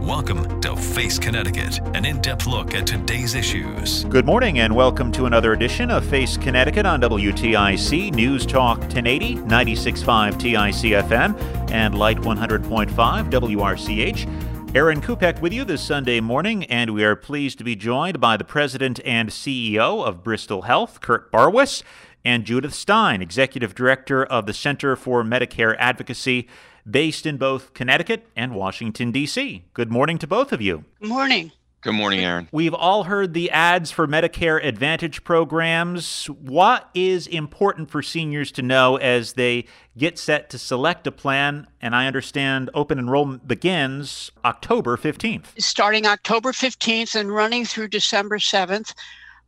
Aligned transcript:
Welcome 0.00 0.60
to 0.62 0.74
Face 0.74 1.18
Connecticut, 1.18 1.78
an 1.94 2.06
in 2.06 2.22
depth 2.22 2.46
look 2.46 2.74
at 2.74 2.86
today's 2.86 3.34
issues. 3.34 4.04
Good 4.04 4.24
morning, 4.24 4.58
and 4.58 4.74
welcome 4.74 5.12
to 5.12 5.26
another 5.26 5.52
edition 5.52 5.90
of 5.90 6.06
Face 6.06 6.38
Connecticut 6.38 6.86
on 6.86 7.02
WTIC 7.02 8.14
News 8.14 8.46
Talk 8.46 8.78
1080, 8.78 9.36
96.5 9.36 10.38
TIC 10.38 11.04
FM, 11.04 11.70
and 11.70 11.98
Lite 11.98 12.16
100.5 12.16 12.90
WRCH. 13.30 14.74
Aaron 14.74 15.02
Kupek 15.02 15.42
with 15.42 15.52
you 15.52 15.64
this 15.64 15.82
Sunday 15.82 16.18
morning, 16.18 16.64
and 16.64 16.94
we 16.94 17.04
are 17.04 17.14
pleased 17.14 17.58
to 17.58 17.64
be 17.64 17.76
joined 17.76 18.20
by 18.20 18.38
the 18.38 18.44
President 18.44 19.00
and 19.04 19.28
CEO 19.28 20.02
of 20.02 20.24
Bristol 20.24 20.62
Health, 20.62 21.02
Kurt 21.02 21.30
Barwis, 21.30 21.82
and 22.24 22.44
Judith 22.46 22.74
Stein, 22.74 23.20
Executive 23.20 23.74
Director 23.74 24.24
of 24.24 24.46
the 24.46 24.54
Center 24.54 24.96
for 24.96 25.22
Medicare 25.22 25.76
Advocacy 25.78 26.48
based 26.88 27.26
in 27.26 27.36
both 27.36 27.74
Connecticut 27.74 28.26
and 28.36 28.54
Washington, 28.54 29.10
D.C. 29.12 29.64
Good 29.74 29.90
morning 29.90 30.18
to 30.18 30.26
both 30.26 30.52
of 30.52 30.60
you. 30.60 30.84
Good 31.00 31.08
morning. 31.08 31.52
Good 31.82 31.94
morning, 31.94 32.20
Aaron. 32.20 32.46
We've 32.52 32.74
all 32.74 33.04
heard 33.04 33.32
the 33.32 33.50
ads 33.50 33.90
for 33.90 34.06
Medicare 34.06 34.62
Advantage 34.62 35.24
programs. 35.24 36.26
What 36.26 36.90
is 36.94 37.26
important 37.26 37.90
for 37.90 38.02
seniors 38.02 38.52
to 38.52 38.62
know 38.62 38.96
as 38.96 39.32
they 39.32 39.64
get 39.96 40.18
set 40.18 40.50
to 40.50 40.58
select 40.58 41.06
a 41.06 41.12
plan? 41.12 41.66
And 41.80 41.96
I 41.96 42.06
understand 42.06 42.68
open 42.74 42.98
enrollment 42.98 43.48
begins 43.48 44.30
October 44.44 44.98
15th. 44.98 45.58
Starting 45.58 46.04
October 46.04 46.52
15th 46.52 47.18
and 47.18 47.34
running 47.34 47.64
through 47.64 47.88
December 47.88 48.36
7th, 48.36 48.92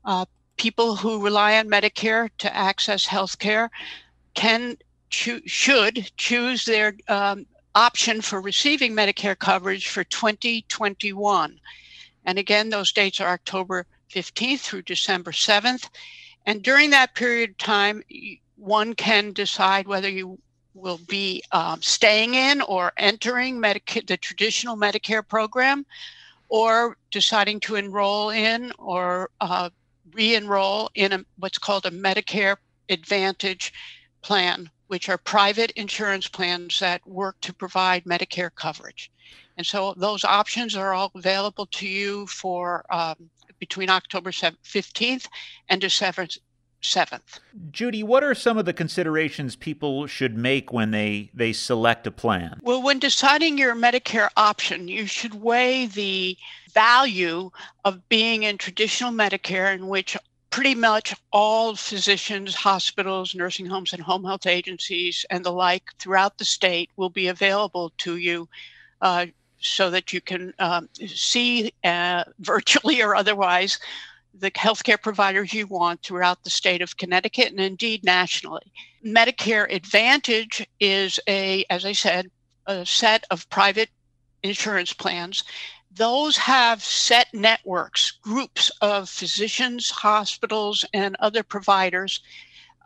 uh, 0.07 0.25
people 0.57 0.97
who 0.97 1.23
rely 1.23 1.59
on 1.59 1.69
Medicare 1.69 2.31
to 2.39 2.57
access 2.57 3.05
health 3.05 3.39
care 3.41 3.71
can 4.33 4.79
cho- 5.13 5.41
should 5.47 6.11
choose 6.17 6.65
their 6.65 6.97
um, 7.07 7.47
option 7.75 8.21
for 8.21 8.41
receiving 8.41 8.93
Medicare 8.93 9.39
coverage 9.39 9.89
for 9.89 10.05
2021. 10.05 11.61
And 12.25 12.39
again, 12.39 12.71
those 12.71 12.93
dates 12.93 13.21
are 13.21 13.29
October 13.33 13.87
15th 14.13 14.61
through 14.61 14.83
December 14.83 15.31
7th. 15.31 15.89
And 16.47 16.63
during 16.63 16.91
that 16.91 17.15
period 17.15 17.51
of 17.51 17.59
time, 17.59 18.03
one 18.57 18.95
can 18.95 19.33
decide 19.33 19.87
whether 19.87 20.09
you 20.09 20.39
will 20.75 21.01
be 21.07 21.43
um, 21.53 21.83
staying 21.83 22.35
in 22.35 22.63
or 22.63 22.93
entering 22.97 23.61
Medicare, 23.61 24.07
the 24.07 24.17
traditional 24.17 24.77
Medicare 24.77 25.27
program, 25.27 25.85
or 26.49 26.97
deciding 27.11 27.61
to 27.61 27.77
enroll 27.77 28.31
in 28.31 28.73
or 28.79 29.31
uh, 29.41 29.71
re 30.13 30.35
enroll 30.35 30.91
in 30.95 31.13
a, 31.13 31.25
what's 31.39 31.59
called 31.59 31.87
a 31.87 31.91
Medicare 31.91 32.57
Advantage 32.89 33.73
plan 34.23 34.71
which 34.93 35.09
are 35.09 35.17
private 35.17 35.71
insurance 35.71 36.29
plans 36.29 36.79
that 36.79 37.01
work 37.09 37.41
to 37.41 37.51
provide 37.51 38.05
Medicare 38.05 38.55
coverage. 38.55 39.11
And 39.57 39.67
so 39.67 39.95
those 39.97 40.23
options 40.23 40.77
are 40.77 40.93
all 40.93 41.11
available 41.15 41.65
to 41.65 41.89
you 41.89 42.27
for 42.27 42.85
um, 42.91 43.31
between 43.59 43.89
October 43.89 44.31
15th 44.31 45.29
and 45.71 45.81
December 45.81 46.27
7th. 46.83 47.41
Judy, 47.71 48.03
what 48.03 48.23
are 48.23 48.35
some 48.35 48.59
of 48.59 48.67
the 48.67 48.75
considerations 48.75 49.57
people 49.57 50.07
should 50.07 50.37
make 50.37 50.75
when 50.75 50.91
they, 50.91 51.31
they 51.33 51.55
select 51.55 52.07
a 52.07 52.11
plan? 52.11 52.61
Well, 52.61 52.83
when 52.83 52.99
deciding 52.99 53.57
your 53.57 53.75
Medicare 53.75 54.29
option, 54.37 54.89
you 54.89 55.07
should 55.07 55.33
weigh 55.33 55.87
the 55.87 56.37
value 56.75 57.51
of 57.87 58.07
being 58.11 58.43
in 58.43 58.59
traditional 58.59 59.11
Medicare, 59.11 59.75
in 59.75 59.87
which 59.87 60.19
pretty 60.53 60.75
much 60.75 61.15
all 61.33 61.75
physicians, 61.75 62.55
hospitals, 62.55 63.35
nursing 63.35 63.67
homes, 63.67 63.95
and 63.95 64.03
home 64.03 64.23
health 64.23 64.47
agencies 64.47 65.25
and 65.31 65.45
the 65.45 65.51
like 65.51 65.85
throughout 65.99 66.37
the 66.37 66.45
state 66.45 66.91
will 66.97 67.09
be 67.09 67.27
available 67.29 67.91
to 67.97 68.19
you 68.19 68.47
uh, 69.01 69.25
so 69.59 69.91
that 69.91 70.13
you 70.13 70.21
can 70.21 70.53
um, 70.59 70.89
see 71.07 71.73
uh, 71.85 72.23
virtually 72.39 73.03
or 73.03 73.17
otherwise 73.17 73.79
the 74.35 74.51
healthcare 74.51 75.01
providers 75.01 75.55
you 75.55 75.67
want 75.67 76.03
throughout 76.03 76.45
the 76.45 76.51
state 76.51 76.83
of 76.83 76.97
Connecticut 76.99 77.51
and 77.51 77.61
indeed 77.61 78.05
nationally. 78.05 78.73
Medicare 79.05 79.73
Advantage 79.75 80.67
is 80.81 81.19
a, 81.29 81.65
as 81.71 81.85
I 81.85 81.93
said, 81.93 82.31
a 82.67 82.85
set 82.85 83.25
of 83.31 83.49
private 83.49 83.89
insurance 84.43 84.93
plans 84.93 85.45
those 85.95 86.37
have 86.37 86.83
set 86.83 87.33
networks, 87.33 88.11
groups 88.11 88.71
of 88.81 89.09
physicians, 89.09 89.91
hospitals, 89.91 90.85
and 90.95 91.17
other 91.21 91.43
providers. 91.43 92.21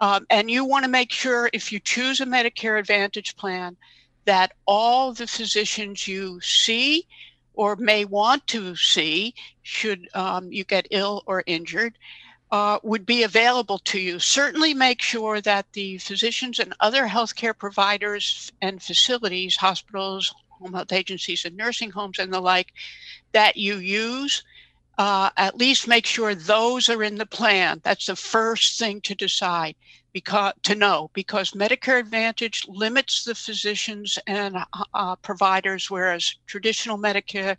Um, 0.01 0.27
and 0.29 0.51
you 0.51 0.65
want 0.65 0.85
to 0.85 0.91
make 0.91 1.13
sure 1.13 1.49
if 1.53 1.73
you 1.73 1.81
choose 1.81 2.21
a 2.21 2.27
Medicare 2.27 2.79
Advantage 2.79 3.37
plan 3.37 3.77
that 4.25 4.53
all 4.67 5.13
the 5.13 5.27
physicians 5.27 6.07
you 6.07 6.41
see 6.41 7.07
or 7.55 7.77
may 7.77 8.05
want 8.05 8.47
to 8.49 8.77
see, 8.77 9.35
should 9.63 10.09
um, 10.15 10.53
you 10.53 10.63
get 10.63 10.87
ill 10.91 11.23
or 11.27 11.43
injured, 11.47 11.97
uh, 12.53 12.79
would 12.83 13.07
be 13.07 13.23
available 13.23 13.79
to 13.79 13.99
you. 13.99 14.19
Certainly 14.19 14.75
make 14.75 15.03
sure 15.03 15.41
that 15.41 15.67
the 15.73 15.99
physicians 15.99 16.59
and 16.59 16.75
other 16.81 17.09
healthcare 17.09 17.57
providers 17.57 18.53
and 18.63 18.83
facilities, 18.83 19.57
hospitals, 19.57 20.35
home 20.61 20.75
health 20.75 20.93
agencies 20.93 21.45
and 21.45 21.57
nursing 21.57 21.91
homes 21.91 22.19
and 22.19 22.33
the 22.33 22.41
like 22.41 22.73
that 23.33 23.57
you 23.57 23.77
use, 23.77 24.43
uh, 24.99 25.31
at 25.37 25.57
least 25.57 25.89
make 25.89 26.07
sure 26.07 26.35
those 26.35 26.89
are 26.89 27.03
in 27.03 27.17
the 27.17 27.27
plan. 27.27 27.81
That's 27.85 28.07
the 28.07 28.17
first 28.17 28.79
thing 28.79 29.01
to 29.03 29.15
decide 29.15 29.77
because 30.13 30.55
to 30.63 30.75
know 30.75 31.11
because 31.13 31.51
Medicare 31.51 32.01
Advantage 32.01 32.67
limits 32.67 33.25
the 33.25 33.35
physicians 33.35 34.19
and 34.27 34.57
uh, 34.95 35.17
providers, 35.17 35.91
whereas 35.91 36.35
traditional 36.47 36.97
Medicare 36.97 37.57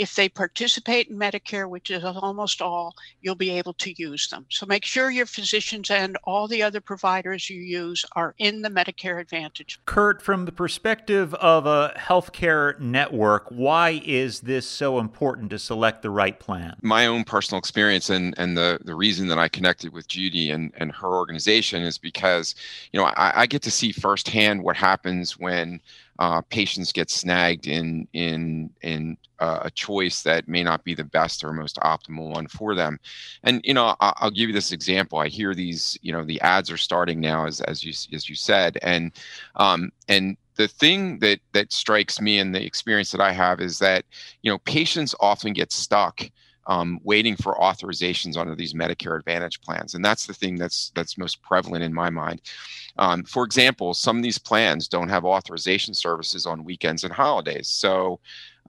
if 0.00 0.14
they 0.14 0.30
participate 0.30 1.08
in 1.08 1.18
Medicare, 1.18 1.68
which 1.68 1.90
is 1.90 2.02
almost 2.02 2.62
all, 2.62 2.94
you'll 3.20 3.34
be 3.34 3.50
able 3.50 3.74
to 3.74 3.92
use 4.02 4.30
them. 4.30 4.46
So 4.48 4.64
make 4.64 4.82
sure 4.82 5.10
your 5.10 5.26
physicians 5.26 5.90
and 5.90 6.16
all 6.24 6.48
the 6.48 6.62
other 6.62 6.80
providers 6.80 7.50
you 7.50 7.60
use 7.60 8.02
are 8.16 8.34
in 8.38 8.62
the 8.62 8.70
Medicare 8.70 9.20
Advantage. 9.20 9.78
Kurt, 9.84 10.22
from 10.22 10.46
the 10.46 10.52
perspective 10.52 11.34
of 11.34 11.66
a 11.66 11.92
healthcare 11.98 12.80
network, 12.80 13.46
why 13.50 14.00
is 14.06 14.40
this 14.40 14.66
so 14.66 14.98
important 14.98 15.50
to 15.50 15.58
select 15.58 16.00
the 16.00 16.08
right 16.08 16.40
plan? 16.40 16.76
My 16.80 17.06
own 17.06 17.22
personal 17.22 17.58
experience 17.58 18.08
and, 18.08 18.34
and 18.38 18.56
the, 18.56 18.78
the 18.82 18.94
reason 18.94 19.28
that 19.28 19.38
I 19.38 19.48
connected 19.48 19.92
with 19.92 20.08
Judy 20.08 20.50
and, 20.50 20.72
and 20.78 20.92
her 20.92 21.08
organization 21.08 21.82
is 21.82 21.98
because, 21.98 22.54
you 22.94 22.98
know, 22.98 23.04
I, 23.04 23.42
I 23.42 23.46
get 23.46 23.60
to 23.62 23.70
see 23.70 23.92
firsthand 23.92 24.62
what 24.62 24.76
happens 24.76 25.38
when 25.38 25.82
uh, 26.20 26.42
patients 26.42 26.92
get 26.92 27.10
snagged 27.10 27.66
in 27.66 28.06
in 28.12 28.70
in 28.82 29.16
uh, 29.38 29.60
a 29.62 29.70
choice 29.70 30.22
that 30.22 30.46
may 30.46 30.62
not 30.62 30.84
be 30.84 30.94
the 30.94 31.02
best 31.02 31.42
or 31.42 31.52
most 31.52 31.76
optimal 31.76 32.28
one 32.28 32.46
for 32.46 32.74
them. 32.74 33.00
And 33.42 33.62
you 33.64 33.72
know, 33.72 33.96
I'll, 34.00 34.14
I'll, 34.18 34.30
give 34.30 34.48
you 34.48 34.54
this 34.54 34.70
example. 34.70 35.18
I 35.18 35.28
hear 35.28 35.54
these, 35.54 35.98
you 36.02 36.12
know, 36.12 36.22
the 36.22 36.38
ads 36.42 36.70
are 36.70 36.76
starting 36.76 37.20
now, 37.20 37.46
as 37.46 37.62
as 37.62 37.82
you 37.82 37.94
as 38.14 38.28
you 38.28 38.34
said, 38.34 38.78
and 38.82 39.12
um, 39.56 39.90
and 40.08 40.36
the 40.56 40.68
thing 40.68 41.20
that 41.20 41.40
that 41.52 41.72
strikes 41.72 42.20
me 42.20 42.38
and 42.38 42.54
the 42.54 42.62
experience 42.62 43.12
that 43.12 43.20
I 43.22 43.32
have 43.32 43.60
is 43.60 43.78
that 43.78 44.04
you 44.42 44.50
know 44.50 44.58
patients 44.58 45.14
often 45.20 45.54
get 45.54 45.72
stuck 45.72 46.20
um, 46.70 47.00
waiting 47.02 47.34
for 47.34 47.56
authorizations 47.56 48.36
under 48.36 48.54
these 48.54 48.74
Medicare 48.74 49.18
Advantage 49.18 49.60
plans, 49.60 49.94
and 49.94 50.04
that's 50.04 50.24
the 50.24 50.32
thing 50.32 50.54
that's 50.54 50.92
that's 50.94 51.18
most 51.18 51.42
prevalent 51.42 51.82
in 51.82 51.92
my 51.92 52.08
mind. 52.08 52.40
Um, 52.96 53.24
for 53.24 53.44
example, 53.44 53.92
some 53.92 54.16
of 54.16 54.22
these 54.22 54.38
plans 54.38 54.86
don't 54.86 55.08
have 55.08 55.24
authorization 55.24 55.94
services 55.94 56.46
on 56.46 56.64
weekends 56.64 57.02
and 57.02 57.12
holidays, 57.12 57.68
so 57.68 58.20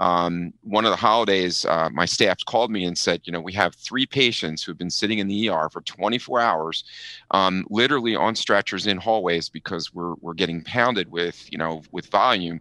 um, 0.02 0.52
one 0.64 0.84
of 0.84 0.90
the 0.90 0.98
holidays, 0.98 1.64
uh, 1.66 1.88
my 1.94 2.06
staff 2.06 2.44
called 2.46 2.72
me 2.72 2.86
and 2.86 2.98
said, 2.98 3.22
you 3.24 3.32
know, 3.32 3.40
we 3.40 3.54
have 3.54 3.76
three 3.76 4.08
patients 4.08 4.64
who've 4.64 4.78
been 4.78 4.90
sitting 4.90 5.20
in 5.20 5.28
the 5.28 5.48
ER 5.48 5.70
for 5.70 5.82
24 5.82 6.40
hours, 6.40 6.84
um, 7.30 7.68
literally 7.70 8.16
on 8.16 8.34
stretchers 8.34 8.88
in 8.88 8.98
hallways 8.98 9.48
because 9.48 9.94
we're 9.94 10.16
we're 10.16 10.34
getting 10.34 10.64
pounded 10.64 11.12
with 11.12 11.48
you 11.52 11.58
know 11.60 11.84
with 11.92 12.08
volume, 12.08 12.60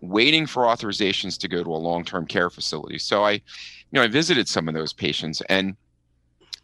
waiting 0.00 0.46
for 0.46 0.62
authorizations 0.62 1.36
to 1.38 1.46
go 1.46 1.62
to 1.62 1.70
a 1.70 1.76
long-term 1.76 2.24
care 2.24 2.48
facility. 2.48 2.98
So 2.98 3.22
I, 3.22 3.32
you 3.32 3.42
know, 3.92 4.02
I 4.02 4.08
visited 4.08 4.48
some 4.48 4.66
of 4.66 4.72
those 4.72 4.94
patients 4.94 5.42
and 5.50 5.76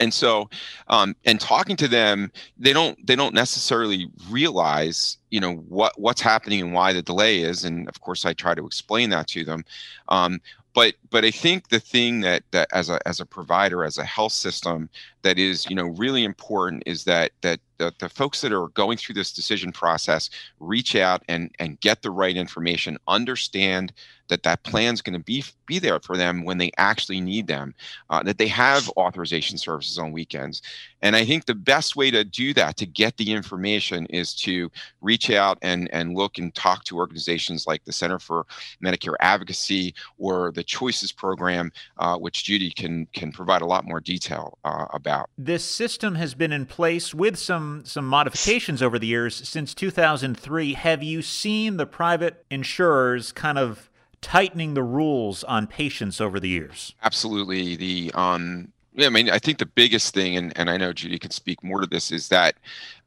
and 0.01 0.13
so 0.13 0.49
um, 0.89 1.15
and 1.25 1.41
talking 1.41 1.77
to 1.77 1.89
them 1.89 2.31
they 2.59 2.73
don't 2.73 3.05
they 3.07 3.17
don't 3.17 3.35
necessarily 3.35 4.09
realize 4.29 5.19
you 5.31 5.41
know 5.41 5.55
what 5.55 5.99
what's 5.99 6.21
happening 6.21 6.61
and 6.61 6.73
why 6.73 6.93
the 6.93 7.03
delay 7.03 7.41
is 7.41 7.65
and 7.65 7.89
of 7.89 8.01
course 8.01 8.25
i 8.25 8.33
try 8.33 8.55
to 8.55 8.67
explain 8.67 9.11
that 9.11 9.27
to 9.29 9.45
them. 9.45 9.65
Um, 10.09 10.41
but 10.75 10.95
but 11.11 11.25
i 11.25 11.31
think 11.31 11.69
the 11.69 11.81
thing 11.81 12.21
that 12.21 12.43
that 12.51 12.69
as 12.73 12.91
a 12.91 12.99
as 13.09 13.21
a 13.21 13.27
provider 13.27 13.85
as 13.85 13.97
a 13.97 14.05
health 14.05 14.33
system 14.33 14.91
that 15.23 15.39
is 15.39 15.69
you 15.71 15.77
know 15.77 15.87
really 15.87 16.25
important 16.25 16.83
is 16.85 17.05
that 17.05 17.31
that 17.41 17.61
the, 17.85 17.95
the 17.99 18.09
folks 18.09 18.41
that 18.41 18.53
are 18.53 18.69
going 18.69 18.97
through 18.97 19.15
this 19.15 19.33
decision 19.33 19.73
process 19.73 20.31
reach 20.61 20.97
out 20.97 21.23
and 21.29 21.55
and 21.59 21.81
get 21.81 22.03
the 22.03 22.11
right 22.11 22.37
information 22.37 22.97
understand 23.09 23.93
that 24.29 24.43
that 24.43 24.63
plan 24.63 24.95
is 24.95 25.03
going 25.03 25.19
to 25.19 25.25
be 25.25 25.45
be 25.67 25.79
there 25.79 26.01
for 26.01 26.17
them 26.17 26.45
when 26.45 26.59
they 26.59 26.71
actually 26.79 27.21
need 27.21 27.47
them 27.47 27.75
uh, 28.11 28.23
that 28.23 28.39
they 28.39 28.47
have 28.47 28.89
authorization 28.97 29.59
services 29.59 29.99
on 29.99 30.13
weekends. 30.13 30.63
And 31.03 31.17
i 31.17 31.25
think 31.25 31.45
the 31.45 31.55
best 31.55 31.97
way 31.97 32.11
to 32.11 32.25
do 32.25 32.55
that 32.55 32.77
to 32.79 32.87
get 32.87 33.17
the 33.17 33.33
information 33.33 34.07
is 34.07 34.35
to 34.37 34.71
reach 35.03 35.31
out 35.31 35.59
and 35.61 35.91
and 35.93 36.15
look 36.15 36.39
and 36.39 36.55
talk 36.55 36.85
to 36.85 36.97
organizations 36.97 37.67
like 37.67 37.85
the 37.85 37.93
center 37.93 38.19
for 38.19 38.47
medicare 38.83 39.17
advocacy 39.21 39.95
or 40.19 40.53
the 40.53 40.65
choices 40.65 41.13
program 41.13 41.71
uh, 41.99 42.17
which 42.17 42.45
judy 42.45 42.71
can 42.71 43.07
can 43.13 43.31
provide 43.33 43.61
a 43.63 43.67
lot 43.67 43.85
more 43.85 44.01
detail 44.01 44.59
uh, 44.65 44.87
about. 44.93 45.29
This 45.37 45.65
system 45.65 46.15
has 46.15 46.35
been 46.35 46.53
in 46.53 46.67
place 46.67 47.13
with 47.13 47.39
some 47.39 47.74
some 47.85 48.07
modifications 48.07 48.83
over 48.83 48.99
the 48.99 49.07
years 49.07 49.49
since 49.49 49.75
2003 49.75 50.75
have 50.75 51.03
you 51.03 51.23
seen 51.23 51.77
the 51.77 51.87
private 51.87 52.45
insurers 52.51 53.33
kind 53.33 53.59
of 53.59 53.91
tightening 54.21 54.75
the 54.75 54.83
rules 54.83 55.45
on 55.45 55.67
patients 55.67 56.21
over 56.21 56.41
the 56.41 56.49
years? 56.49 56.95
Absolutely. 57.03 57.77
The 57.77 58.13
um, 58.15 58.73
yeah, 58.97 59.07
I 59.09 59.11
mean, 59.11 59.29
I 59.29 59.41
think 59.41 59.59
the 59.59 59.67
biggest 59.67 60.15
thing, 60.15 60.37
and, 60.37 60.57
and 60.57 60.71
I 60.71 60.77
know 60.77 60.93
Judy 60.93 61.19
can 61.19 61.33
speak 61.33 61.65
more 61.65 61.81
to 61.81 61.87
this, 61.87 62.13
is 62.13 62.29
that 62.29 62.55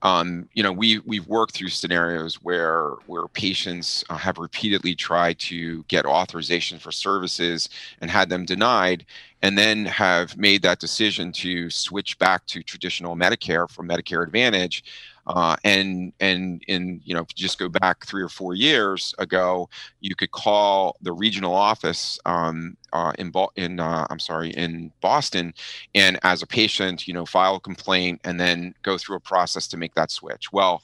um, 0.01 0.49
you 0.53 0.61
know 0.61 0.71
we 0.71 0.99
we've 0.99 1.25
worked 1.27 1.53
through 1.55 1.69
scenarios 1.69 2.35
where 2.43 2.89
where 3.05 3.27
patients 3.29 4.03
uh, 4.09 4.17
have 4.17 4.37
repeatedly 4.37 4.95
tried 4.95 5.39
to 5.39 5.83
get 5.87 6.05
authorization 6.05 6.77
for 6.77 6.91
services 6.91 7.69
and 8.01 8.11
had 8.11 8.27
them 8.27 8.43
denied, 8.43 9.05
and 9.41 9.57
then 9.57 9.85
have 9.85 10.37
made 10.37 10.61
that 10.63 10.79
decision 10.79 11.31
to 11.31 11.69
switch 11.69 12.19
back 12.19 12.45
to 12.47 12.61
traditional 12.61 13.15
Medicare 13.15 13.69
from 13.69 13.87
Medicare 13.87 14.23
Advantage. 14.23 14.83
Uh, 15.27 15.57
and 15.65 16.13
and 16.21 16.63
in 16.67 17.01
you 17.03 17.13
know 17.13 17.25
just 17.35 17.59
go 17.59 17.67
back 17.67 18.05
three 18.05 18.23
or 18.23 18.29
four 18.29 18.55
years 18.55 19.13
ago, 19.19 19.69
you 19.99 20.15
could 20.15 20.31
call 20.31 20.95
the 21.01 21.11
regional 21.11 21.53
office 21.53 22.17
um, 22.25 22.77
uh, 22.93 23.11
in 23.19 23.31
in 23.57 23.79
uh, 23.79 24.07
I'm 24.09 24.19
sorry 24.19 24.51
in 24.51 24.91
Boston, 25.01 25.53
and 25.93 26.17
as 26.23 26.41
a 26.41 26.47
patient, 26.47 27.07
you 27.07 27.13
know, 27.13 27.25
file 27.25 27.55
a 27.55 27.59
complaint 27.59 28.21
and 28.23 28.39
then 28.39 28.73
go 28.83 28.97
through 28.97 29.17
a 29.17 29.21
process 29.21 29.67
to 29.67 29.77
make 29.77 29.95
that 29.95 30.11
switch. 30.11 30.51
Well, 30.53 30.81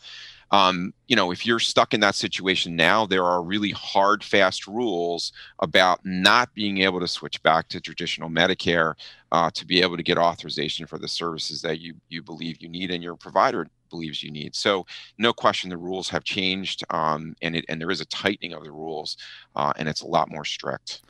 um, 0.54 0.94
you 1.08 1.16
know, 1.16 1.32
if 1.32 1.48
you're 1.48 1.58
stuck 1.60 1.96
in 1.96 2.00
that 2.02 2.14
situation 2.14 2.76
now, 2.76 3.08
there 3.08 3.24
are 3.24 3.42
really 3.42 3.72
hard, 3.72 4.24
fast 4.24 4.68
rules 4.68 5.32
about 5.60 6.00
not 6.04 6.54
being 6.54 6.78
able 6.78 7.00
to 7.00 7.08
switch 7.08 7.42
back 7.42 7.70
to 7.70 7.82
traditional 7.82 8.30
Medicare 8.30 8.94
uh, 9.32 9.50
to 9.56 9.66
be 9.66 9.82
able 9.82 9.98
to 9.98 10.04
get 10.04 10.20
authorization 10.20 10.86
for 10.86 11.00
the 11.00 11.08
services 11.08 11.64
that 11.64 11.80
you 11.80 11.96
you 12.10 12.22
believe 12.22 12.62
you 12.62 12.70
need 12.70 12.92
and 12.92 13.04
your 13.04 13.16
provider 13.16 13.68
believes 13.94 14.24
you 14.24 14.32
need. 14.32 14.56
So, 14.56 14.86
no 15.18 15.32
question, 15.32 15.70
the 15.70 15.78
rules 15.78 16.10
have 16.10 16.24
changed, 16.24 16.84
um, 16.90 17.36
and 17.42 17.56
it 17.56 17.66
and 17.70 17.80
there 17.80 17.92
is 17.92 18.02
a 18.02 18.06
tightening 18.06 18.54
of 18.54 18.64
the 18.64 18.72
rules, 18.72 19.18
uh, 19.56 19.72
and 19.78 19.88
it's 19.88 20.02
a 20.02 20.08
lot 20.08 20.30
more 20.30 20.46
strict. 20.46 21.02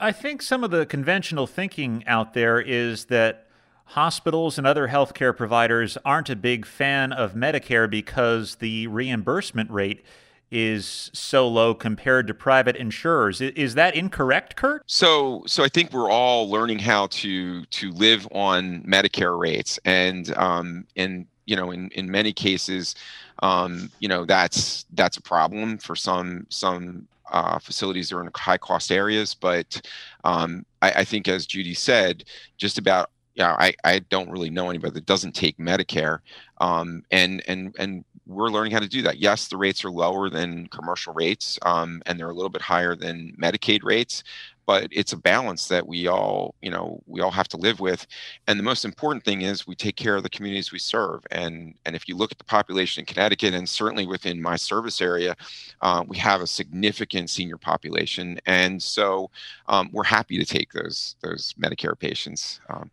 I 0.00 0.12
think 0.12 0.42
some 0.42 0.62
of 0.64 0.70
the 0.70 0.84
conventional 0.86 1.46
thinking 1.46 2.04
out 2.06 2.34
there 2.34 2.60
is 2.60 3.06
that 3.06 3.46
hospitals 3.86 4.58
and 4.58 4.66
other 4.66 4.88
healthcare 4.88 5.36
providers 5.36 5.96
aren't 6.04 6.30
a 6.30 6.36
big 6.36 6.66
fan 6.66 7.12
of 7.12 7.34
Medicare 7.34 7.88
because 7.88 8.56
the 8.56 8.86
reimbursement 8.88 9.70
rate 9.70 10.04
is 10.50 11.10
so 11.12 11.46
low 11.46 11.74
compared 11.74 12.26
to 12.26 12.34
private 12.34 12.76
insurers. 12.76 13.40
Is 13.40 13.74
that 13.74 13.94
incorrect, 13.94 14.56
Kurt? 14.56 14.82
So, 14.86 15.42
so 15.46 15.62
I 15.62 15.68
think 15.68 15.92
we're 15.92 16.10
all 16.10 16.48
learning 16.48 16.78
how 16.78 17.08
to 17.08 17.64
to 17.64 17.90
live 17.92 18.26
on 18.32 18.82
Medicare 18.82 19.38
rates, 19.38 19.78
and 19.84 20.34
um, 20.36 20.86
and 20.96 21.26
you 21.48 21.56
know, 21.56 21.70
in 21.70 21.88
in 21.92 22.10
many 22.10 22.32
cases, 22.32 22.94
um, 23.42 23.90
you 24.00 24.08
know, 24.08 24.26
that's 24.26 24.84
that's 24.92 25.16
a 25.16 25.22
problem 25.22 25.78
for 25.78 25.96
some 25.96 26.46
some 26.50 27.08
uh, 27.32 27.58
facilities 27.58 28.12
are 28.12 28.20
in 28.20 28.30
high 28.36 28.58
cost 28.58 28.92
areas. 28.92 29.34
But 29.34 29.80
um, 30.24 30.66
I, 30.82 30.90
I, 30.90 31.04
think, 31.04 31.28
as 31.28 31.46
Judy 31.46 31.74
said, 31.74 32.24
just 32.58 32.78
about 32.78 33.10
yeah, 33.34 33.54
I, 33.58 33.72
I 33.84 34.00
don't 34.10 34.30
really 34.30 34.50
know 34.50 34.68
anybody 34.68 34.92
that 34.94 35.06
doesn't 35.06 35.34
take 35.34 35.56
Medicare, 35.58 36.18
um, 36.60 37.02
and 37.10 37.42
and 37.46 37.74
and 37.78 38.04
we're 38.26 38.50
learning 38.50 38.72
how 38.72 38.80
to 38.80 38.88
do 38.88 39.02
that. 39.02 39.18
Yes, 39.18 39.48
the 39.48 39.56
rates 39.56 39.84
are 39.84 39.90
lower 39.90 40.28
than 40.28 40.66
commercial 40.68 41.14
rates, 41.14 41.58
um, 41.62 42.02
and 42.06 42.18
they're 42.18 42.28
a 42.28 42.34
little 42.34 42.50
bit 42.50 42.60
higher 42.60 42.94
than 42.94 43.34
Medicaid 43.40 43.82
rates, 43.82 44.22
but 44.66 44.86
it's 44.90 45.14
a 45.14 45.16
balance 45.16 45.66
that 45.68 45.86
we 45.86 46.08
all 46.08 46.54
you 46.60 46.70
know 46.70 47.02
we 47.06 47.22
all 47.22 47.30
have 47.30 47.48
to 47.48 47.56
live 47.56 47.80
with. 47.80 48.06
And 48.46 48.58
the 48.58 48.64
most 48.64 48.84
important 48.84 49.24
thing 49.24 49.42
is 49.42 49.66
we 49.66 49.74
take 49.74 49.96
care 49.96 50.16
of 50.16 50.22
the 50.22 50.28
communities 50.28 50.72
we 50.72 50.78
serve. 50.78 51.26
And 51.30 51.74
and 51.86 51.96
if 51.96 52.06
you 52.06 52.16
look 52.16 52.30
at 52.30 52.38
the 52.38 52.44
population 52.44 53.00
in 53.00 53.06
Connecticut, 53.06 53.54
and 53.54 53.68
certainly 53.68 54.06
within 54.06 54.42
my 54.42 54.56
service 54.56 55.00
area, 55.00 55.34
uh, 55.80 56.04
we 56.06 56.18
have 56.18 56.42
a 56.42 56.46
significant 56.46 57.30
senior 57.30 57.56
population, 57.56 58.38
and 58.46 58.82
so 58.82 59.30
um, 59.68 59.88
we're 59.92 60.04
happy 60.04 60.38
to 60.38 60.44
take 60.44 60.72
those 60.72 61.16
those 61.22 61.54
Medicare 61.58 61.98
patients. 61.98 62.60
Um, 62.68 62.90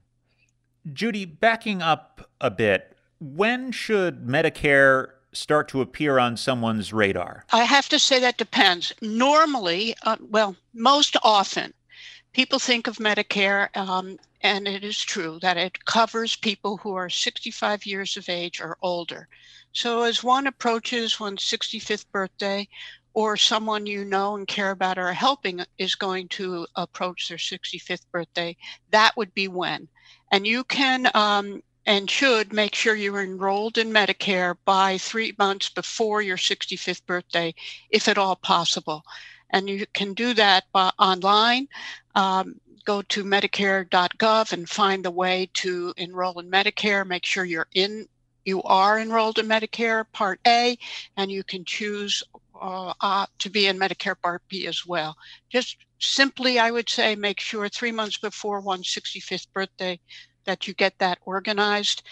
Judy, 0.94 1.26
backing 1.26 1.82
up 1.82 2.30
a 2.40 2.52
bit, 2.52 2.95
when 3.34 3.72
should 3.72 4.28
Medicare 4.28 5.10
start 5.34 5.68
to 5.70 5.82
appear 5.82 6.20
on 6.20 6.38
someone's 6.38 6.94
radar? 6.94 7.46
I 7.52 7.64
have 7.64 7.90
to 7.90 8.00
say 8.00 8.20
that 8.20 8.38
depends. 8.38 8.94
Normally, 9.02 9.96
uh, 10.04 10.18
well, 10.30 10.56
most 10.74 11.18
often, 11.24 11.74
people 12.34 12.60
think 12.60 12.88
of 12.88 12.98
Medicare, 12.98 13.76
um, 13.76 14.18
and 14.42 14.68
it 14.68 14.84
is 14.84 15.02
true 15.02 15.40
that 15.42 15.58
it 15.58 15.86
covers 15.86 16.36
people 16.36 16.78
who 16.78 16.94
are 16.94 17.10
65 17.10 17.86
years 17.86 18.16
of 18.16 18.30
age 18.30 18.62
or 18.62 18.78
older. 18.82 19.28
So, 19.74 20.04
as 20.04 20.24
one 20.24 20.48
approaches 20.48 21.20
one's 21.20 21.44
65th 21.44 22.06
birthday, 22.12 22.68
or 23.14 23.38
someone 23.38 23.86
you 23.86 24.04
know 24.06 24.36
and 24.36 24.48
care 24.48 24.72
about 24.72 24.98
or 24.98 25.12
helping 25.14 25.62
is 25.78 25.96
going 25.96 26.28
to 26.28 26.68
approach 26.76 27.30
their 27.30 27.38
65th 27.38 28.06
birthday, 28.12 28.56
that 28.92 29.16
would 29.16 29.34
be 29.34 29.48
when. 29.48 29.88
And 30.32 30.46
you 30.46 30.66
can 30.66 31.10
um, 31.14 31.64
and 31.86 32.10
should 32.10 32.52
make 32.52 32.74
sure 32.74 32.96
you're 32.96 33.22
enrolled 33.22 33.78
in 33.78 33.92
Medicare 33.92 34.56
by 34.66 34.98
three 34.98 35.34
months 35.38 35.70
before 35.70 36.22
your 36.22 36.38
65th 36.38 37.06
birthday, 37.06 37.54
if 37.90 38.08
at 38.08 38.18
all 38.18 38.36
possible. 38.36 39.04
And 39.52 39.70
you 39.70 39.86
can 39.94 40.14
do 40.14 40.34
that 40.34 40.66
by, 40.72 40.92
online. 40.98 41.68
Um, 42.16 42.60
go 42.86 43.02
to 43.04 43.24
medicare.gov 43.24 44.54
and 44.54 44.70
find 44.70 45.06
the 45.06 45.12
way 45.12 45.50
to 45.54 45.94
enroll 45.98 46.40
in 46.40 46.50
Medicare. 46.50 47.06
Make 47.06 47.26
sure 47.26 47.46
you're 47.46 47.68
in 47.74 48.08
you 48.46 48.62
are 48.62 49.00
enrolled 49.00 49.40
in 49.40 49.48
Medicare 49.48 50.06
Part 50.14 50.40
A, 50.46 50.78
and 51.18 51.32
you 51.32 51.44
can 51.44 51.66
choose 51.66 52.24
uh, 52.62 52.94
uh, 53.02 53.26
to 53.40 53.50
be 53.50 53.66
in 53.66 53.80
Medicare 53.80 54.16
Part 54.22 54.44
B 54.48 54.68
as 54.68 54.86
well. 54.86 55.18
Just 55.50 55.78
simply, 56.00 56.60
I 56.60 56.70
would 56.70 56.88
say, 56.88 57.16
make 57.16 57.40
sure 57.40 57.68
three 57.68 57.92
months 57.92 58.20
before 58.20 58.62
one's 58.62 58.88
65th 58.88 59.48
birthday 59.52 60.00
that 60.46 60.68
you 60.68 60.74
get 60.74 60.98
that 61.00 61.20
organized. 61.26 62.04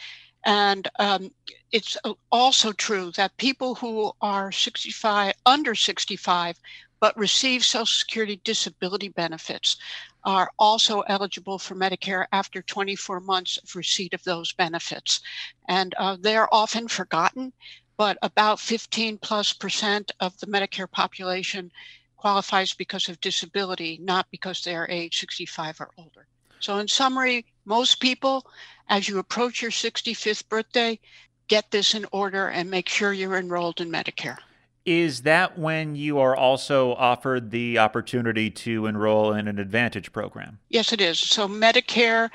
And 0.45 0.87
um, 0.99 1.31
it's 1.71 1.97
also 2.31 2.71
true 2.73 3.11
that 3.15 3.37
people 3.37 3.75
who 3.75 4.11
are 4.21 4.51
65, 4.51 5.33
under 5.45 5.73
65, 5.73 6.59
but 6.99 7.17
receive 7.17 7.65
Social 7.65 7.85
Security 7.85 8.39
disability 8.43 9.09
benefits 9.09 9.77
are 10.23 10.49
also 10.57 11.01
eligible 11.01 11.59
for 11.59 11.75
Medicare 11.75 12.25
after 12.31 12.61
24 12.61 13.19
months 13.19 13.57
of 13.57 13.75
receipt 13.75 14.13
of 14.13 14.23
those 14.23 14.53
benefits. 14.53 15.19
And 15.67 15.93
uh, 15.97 16.17
they're 16.19 16.53
often 16.53 16.87
forgotten, 16.87 17.51
but 17.97 18.17
about 18.21 18.59
15 18.59 19.17
plus 19.17 19.51
percent 19.53 20.11
of 20.19 20.37
the 20.39 20.47
Medicare 20.47 20.89
population 20.89 21.71
qualifies 22.15 22.73
because 22.73 23.09
of 23.09 23.19
disability, 23.19 23.99
not 24.01 24.27
because 24.31 24.61
they 24.61 24.75
are 24.75 24.87
age 24.89 25.19
65 25.19 25.81
or 25.81 25.91
older. 25.97 26.25
So, 26.61 26.77
in 26.77 26.87
summary, 26.87 27.45
most 27.65 27.99
people, 27.99 28.45
as 28.89 29.07
you 29.07 29.19
approach 29.19 29.61
your 29.61 29.71
65th 29.71 30.47
birthday, 30.49 30.99
get 31.47 31.71
this 31.71 31.93
in 31.93 32.05
order 32.11 32.47
and 32.49 32.69
make 32.69 32.89
sure 32.89 33.13
you're 33.13 33.37
enrolled 33.37 33.81
in 33.81 33.89
Medicare. 33.91 34.37
Is 34.85 35.21
that 35.21 35.57
when 35.57 35.95
you 35.95 36.19
are 36.19 36.35
also 36.35 36.93
offered 36.95 37.51
the 37.51 37.79
opportunity 37.79 38.49
to 38.49 38.85
enroll 38.85 39.33
in 39.33 39.47
an 39.47 39.57
Advantage 39.57 40.11
program? 40.11 40.59
Yes, 40.69 40.91
it 40.91 40.99
is. 40.99 41.19
So 41.19 41.47
Medicare 41.47 42.29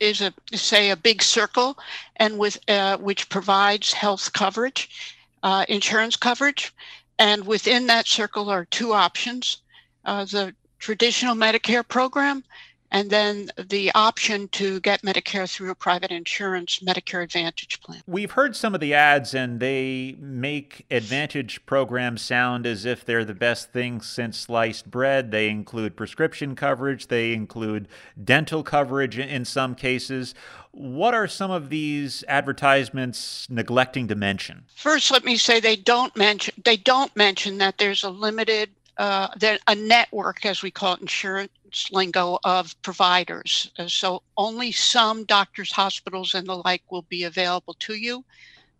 is 0.00 0.20
a 0.20 0.32
say 0.54 0.90
a 0.90 0.96
big 0.96 1.22
circle, 1.22 1.78
and 2.16 2.36
with 2.36 2.58
uh, 2.68 2.96
which 2.96 3.28
provides 3.28 3.92
health 3.92 4.32
coverage, 4.32 5.14
uh, 5.44 5.64
insurance 5.68 6.16
coverage, 6.16 6.74
and 7.16 7.46
within 7.46 7.86
that 7.86 8.08
circle 8.08 8.50
are 8.50 8.64
two 8.64 8.92
options: 8.92 9.58
uh, 10.04 10.24
the 10.24 10.52
traditional 10.80 11.36
Medicare 11.36 11.86
program 11.86 12.42
and 12.90 13.10
then 13.10 13.50
the 13.56 13.90
option 13.94 14.48
to 14.48 14.80
get 14.80 15.02
Medicare 15.02 15.50
through 15.50 15.70
a 15.70 15.74
private 15.74 16.10
insurance 16.10 16.80
Medicare 16.80 17.22
Advantage 17.22 17.80
plan. 17.80 18.02
We've 18.06 18.30
heard 18.30 18.56
some 18.56 18.74
of 18.74 18.80
the 18.80 18.94
ads, 18.94 19.34
and 19.34 19.60
they 19.60 20.16
make 20.18 20.86
Advantage 20.90 21.64
programs 21.66 22.22
sound 22.22 22.66
as 22.66 22.84
if 22.84 23.04
they're 23.04 23.24
the 23.24 23.34
best 23.34 23.72
thing 23.72 24.00
since 24.00 24.38
sliced 24.38 24.90
bread. 24.90 25.30
They 25.30 25.48
include 25.48 25.96
prescription 25.96 26.56
coverage, 26.56 27.08
they 27.08 27.32
include 27.32 27.88
dental 28.22 28.62
coverage 28.62 29.18
in 29.18 29.44
some 29.44 29.74
cases. 29.74 30.34
What 30.70 31.14
are 31.14 31.26
some 31.26 31.50
of 31.50 31.70
these 31.70 32.24
advertisements 32.28 33.48
neglecting 33.50 34.08
to 34.08 34.14
mention? 34.14 34.64
First, 34.76 35.10
let 35.10 35.24
me 35.24 35.36
say 35.36 35.60
they 35.60 35.76
don't 35.76 36.14
mention 36.16 36.54
they 36.64 36.76
don't 36.76 37.14
mention 37.16 37.58
that 37.58 37.78
there's 37.78 38.04
a 38.04 38.10
limited 38.10 38.70
uh, 38.98 39.28
a 39.66 39.74
network, 39.74 40.44
as 40.44 40.62
we 40.62 40.70
call 40.70 40.94
it, 40.94 41.00
insurance 41.00 41.52
lingo, 41.92 42.38
of 42.44 42.80
providers. 42.82 43.70
Uh, 43.78 43.88
so 43.88 44.22
only 44.36 44.72
some 44.72 45.24
doctors, 45.24 45.72
hospitals, 45.72 46.34
and 46.34 46.46
the 46.46 46.56
like 46.56 46.82
will 46.90 47.06
be 47.08 47.24
available 47.24 47.74
to 47.80 47.94
you. 47.94 48.24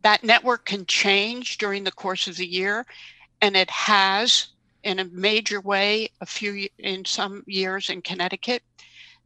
That 0.03 0.25
network 0.25 0.65
can 0.65 0.87
change 0.87 1.59
during 1.59 1.85
the 1.85 1.93
course 1.93 2.27
of 2.29 2.37
the 2.37 2.47
year, 2.47 2.87
and 3.41 3.57
it 3.57 3.71
has 3.71 4.49
in 4.83 5.01
a 5.01 5.05
major 5.07 5.61
way 5.61 6.09
a 6.21 6.27
few 6.27 6.69
in 6.79 7.05
some 7.05 7.43
years 7.47 7.91
in 7.91 8.03
Connecticut. 8.03 8.63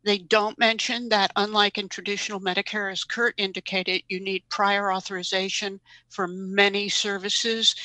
They 0.05 0.19
don't 0.19 0.59
mention 0.59 1.09
that, 1.11 1.31
unlike 1.37 1.79
in 1.79 1.89
traditional 1.89 2.41
Medicare, 2.41 2.91
as 2.91 3.05
Kurt 3.05 3.35
indicated, 3.37 4.03
you 4.09 4.19
need 4.19 4.43
prior 4.49 4.93
authorization 4.93 5.81
for 6.09 6.27
many 6.27 6.89
services. 6.89 7.77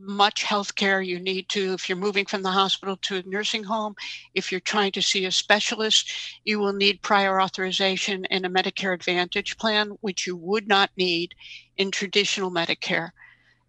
Much 0.00 0.44
healthcare 0.44 1.04
you 1.04 1.18
need 1.20 1.48
to, 1.48 1.72
if 1.72 1.88
you're 1.88 1.96
moving 1.96 2.26
from 2.26 2.42
the 2.42 2.50
hospital 2.50 2.96
to 3.02 3.16
a 3.16 3.22
nursing 3.24 3.64
home, 3.64 3.94
if 4.34 4.50
you're 4.50 4.60
trying 4.60 4.92
to 4.92 5.02
see 5.02 5.24
a 5.24 5.30
specialist, 5.30 6.12
you 6.44 6.58
will 6.58 6.72
need 6.72 7.02
prior 7.02 7.40
authorization 7.40 8.24
and 8.26 8.44
a 8.44 8.48
Medicare 8.48 8.94
Advantage 8.94 9.56
plan, 9.56 9.90
which 10.00 10.26
you 10.26 10.36
would 10.36 10.68
not 10.68 10.90
need 10.96 11.34
in 11.76 11.90
traditional 11.90 12.50
Medicare. 12.50 13.10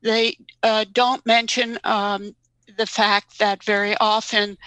They 0.01 0.37
uh, 0.63 0.85
don't 0.93 1.25
mention 1.25 1.79
um, 1.83 2.35
the 2.77 2.85
fact 2.85 3.39
that 3.39 3.63
very 3.63 3.95
often 3.97 4.57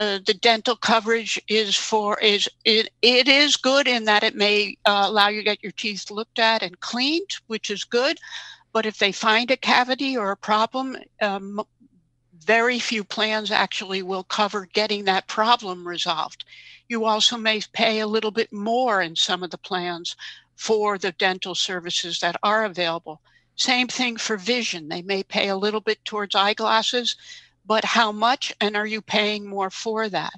uh, 0.00 0.18
the 0.26 0.34
dental 0.34 0.76
coverage 0.76 1.40
is 1.48 1.76
for 1.76 2.18
is 2.20 2.48
it, 2.64 2.90
it 3.02 3.28
is 3.28 3.56
good 3.56 3.86
in 3.86 4.04
that 4.04 4.24
it 4.24 4.34
may 4.34 4.76
uh, 4.86 5.04
allow 5.06 5.28
you 5.28 5.40
to 5.40 5.44
get 5.44 5.62
your 5.62 5.72
teeth 5.72 6.10
looked 6.10 6.38
at 6.40 6.62
and 6.62 6.80
cleaned 6.80 7.30
which 7.46 7.70
is 7.70 7.84
good 7.84 8.18
but 8.74 8.84
if 8.84 8.98
they 8.98 9.12
find 9.12 9.50
a 9.50 9.56
cavity 9.56 10.18
or 10.18 10.30
a 10.30 10.36
problem 10.36 10.96
um, 11.22 11.62
very 12.44 12.78
few 12.78 13.02
plans 13.02 13.50
actually 13.50 14.02
will 14.02 14.24
cover 14.24 14.66
getting 14.66 15.04
that 15.04 15.26
problem 15.26 15.88
resolved. 15.88 16.44
You 16.88 17.06
also 17.06 17.38
may 17.38 17.62
pay 17.72 18.00
a 18.00 18.06
little 18.06 18.32
bit 18.32 18.52
more 18.52 19.00
in 19.00 19.16
some 19.16 19.42
of 19.42 19.50
the 19.50 19.56
plans 19.56 20.14
for 20.56 20.98
the 20.98 21.12
dental 21.12 21.54
services 21.54 22.20
that 22.20 22.36
are 22.42 22.66
available. 22.66 23.22
Same 23.56 23.88
thing 23.88 24.18
for 24.18 24.36
vision. 24.36 24.88
They 24.88 25.00
may 25.00 25.22
pay 25.22 25.48
a 25.48 25.56
little 25.56 25.80
bit 25.80 26.04
towards 26.04 26.34
eyeglasses 26.34 27.16
but 27.66 27.84
how 27.84 28.12
much 28.12 28.52
and 28.60 28.76
are 28.76 28.86
you 28.86 29.00
paying 29.00 29.46
more 29.46 29.70
for 29.70 30.08
that? 30.10 30.34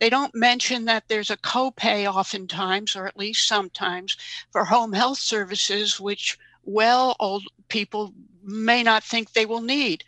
They 0.00 0.10
don't 0.10 0.34
mention 0.34 0.84
that 0.84 1.08
there's 1.08 1.30
a 1.30 1.36
copay 1.36 2.06
oftentimes, 2.06 2.94
or 2.94 3.06
at 3.06 3.16
least 3.16 3.48
sometimes, 3.48 4.16
for 4.52 4.66
home 4.66 4.92
health 4.92 5.18
services, 5.18 5.98
which 5.98 6.38
well 6.68 7.16
old 7.18 7.44
people 7.68 8.12
may 8.42 8.82
not 8.82 9.02
think 9.02 9.32
they 9.32 9.46
will 9.46 9.62
need. 9.62 10.04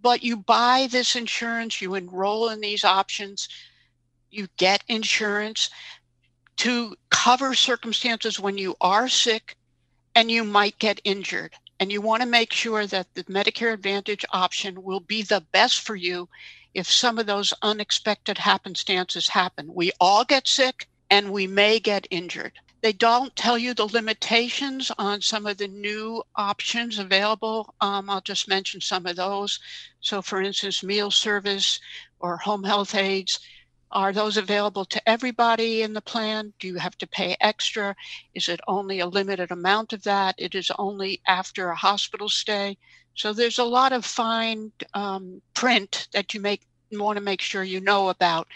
But 0.00 0.22
you 0.22 0.36
buy 0.36 0.88
this 0.90 1.16
insurance, 1.16 1.82
you 1.82 1.94
enroll 1.94 2.48
in 2.48 2.60
these 2.60 2.84
options, 2.84 3.48
you 4.30 4.46
get 4.56 4.84
insurance 4.88 5.68
to 6.58 6.94
cover 7.10 7.54
circumstances 7.54 8.38
when 8.38 8.56
you 8.56 8.76
are 8.80 9.08
sick 9.08 9.56
and 10.14 10.30
you 10.30 10.44
might 10.44 10.78
get 10.78 11.00
injured 11.04 11.54
and 11.80 11.92
you 11.92 12.00
want 12.00 12.22
to 12.22 12.28
make 12.28 12.52
sure 12.52 12.86
that 12.86 13.12
the 13.14 13.24
Medicare 13.24 13.72
Advantage 13.72 14.24
option 14.32 14.82
will 14.82 15.00
be 15.00 15.22
the 15.22 15.44
best 15.52 15.80
for 15.80 15.96
you 15.96 16.28
if 16.72 16.90
some 16.90 17.18
of 17.18 17.26
those 17.26 17.52
unexpected 17.62 18.38
happenstances 18.38 19.28
happen. 19.28 19.74
We 19.74 19.92
all 20.00 20.24
get 20.24 20.46
sick 20.46 20.88
and 21.10 21.32
we 21.32 21.46
may 21.46 21.80
get 21.80 22.06
injured. 22.10 22.52
They 22.82 22.92
don't 22.92 23.34
tell 23.34 23.58
you 23.58 23.74
the 23.74 23.86
limitations 23.86 24.92
on 24.98 25.20
some 25.22 25.46
of 25.46 25.56
the 25.58 25.68
new 25.68 26.22
options 26.36 26.98
available. 26.98 27.74
Um, 27.80 28.10
I'll 28.10 28.20
just 28.20 28.48
mention 28.48 28.80
some 28.80 29.06
of 29.06 29.16
those. 29.16 29.58
So, 30.00 30.22
for 30.22 30.40
instance, 30.40 30.82
meal 30.82 31.10
service 31.10 31.80
or 32.20 32.36
home 32.36 32.64
health 32.64 32.94
aides 32.94 33.40
are 33.90 34.12
those 34.12 34.36
available 34.36 34.84
to 34.84 35.08
everybody 35.08 35.82
in 35.82 35.92
the 35.92 36.02
plan? 36.02 36.52
Do 36.58 36.66
you 36.66 36.76
have 36.76 36.98
to 36.98 37.06
pay 37.06 37.36
extra? 37.40 37.94
Is 38.34 38.48
it 38.48 38.60
only 38.66 39.00
a 39.00 39.06
limited 39.06 39.50
amount 39.50 39.92
of 39.92 40.02
that? 40.02 40.34
It 40.38 40.54
is 40.54 40.70
only 40.78 41.20
after 41.26 41.70
a 41.70 41.76
hospital 41.76 42.28
stay. 42.28 42.76
So 43.14 43.32
there's 43.32 43.58
a 43.58 43.64
lot 43.64 43.92
of 43.92 44.04
fine 44.04 44.72
um, 44.92 45.40
print 45.54 46.08
that 46.12 46.34
you 46.34 46.40
make 46.40 46.66
want 46.92 47.16
to 47.16 47.22
make 47.22 47.40
sure 47.40 47.64
you 47.64 47.80
know 47.80 48.10
about. 48.10 48.48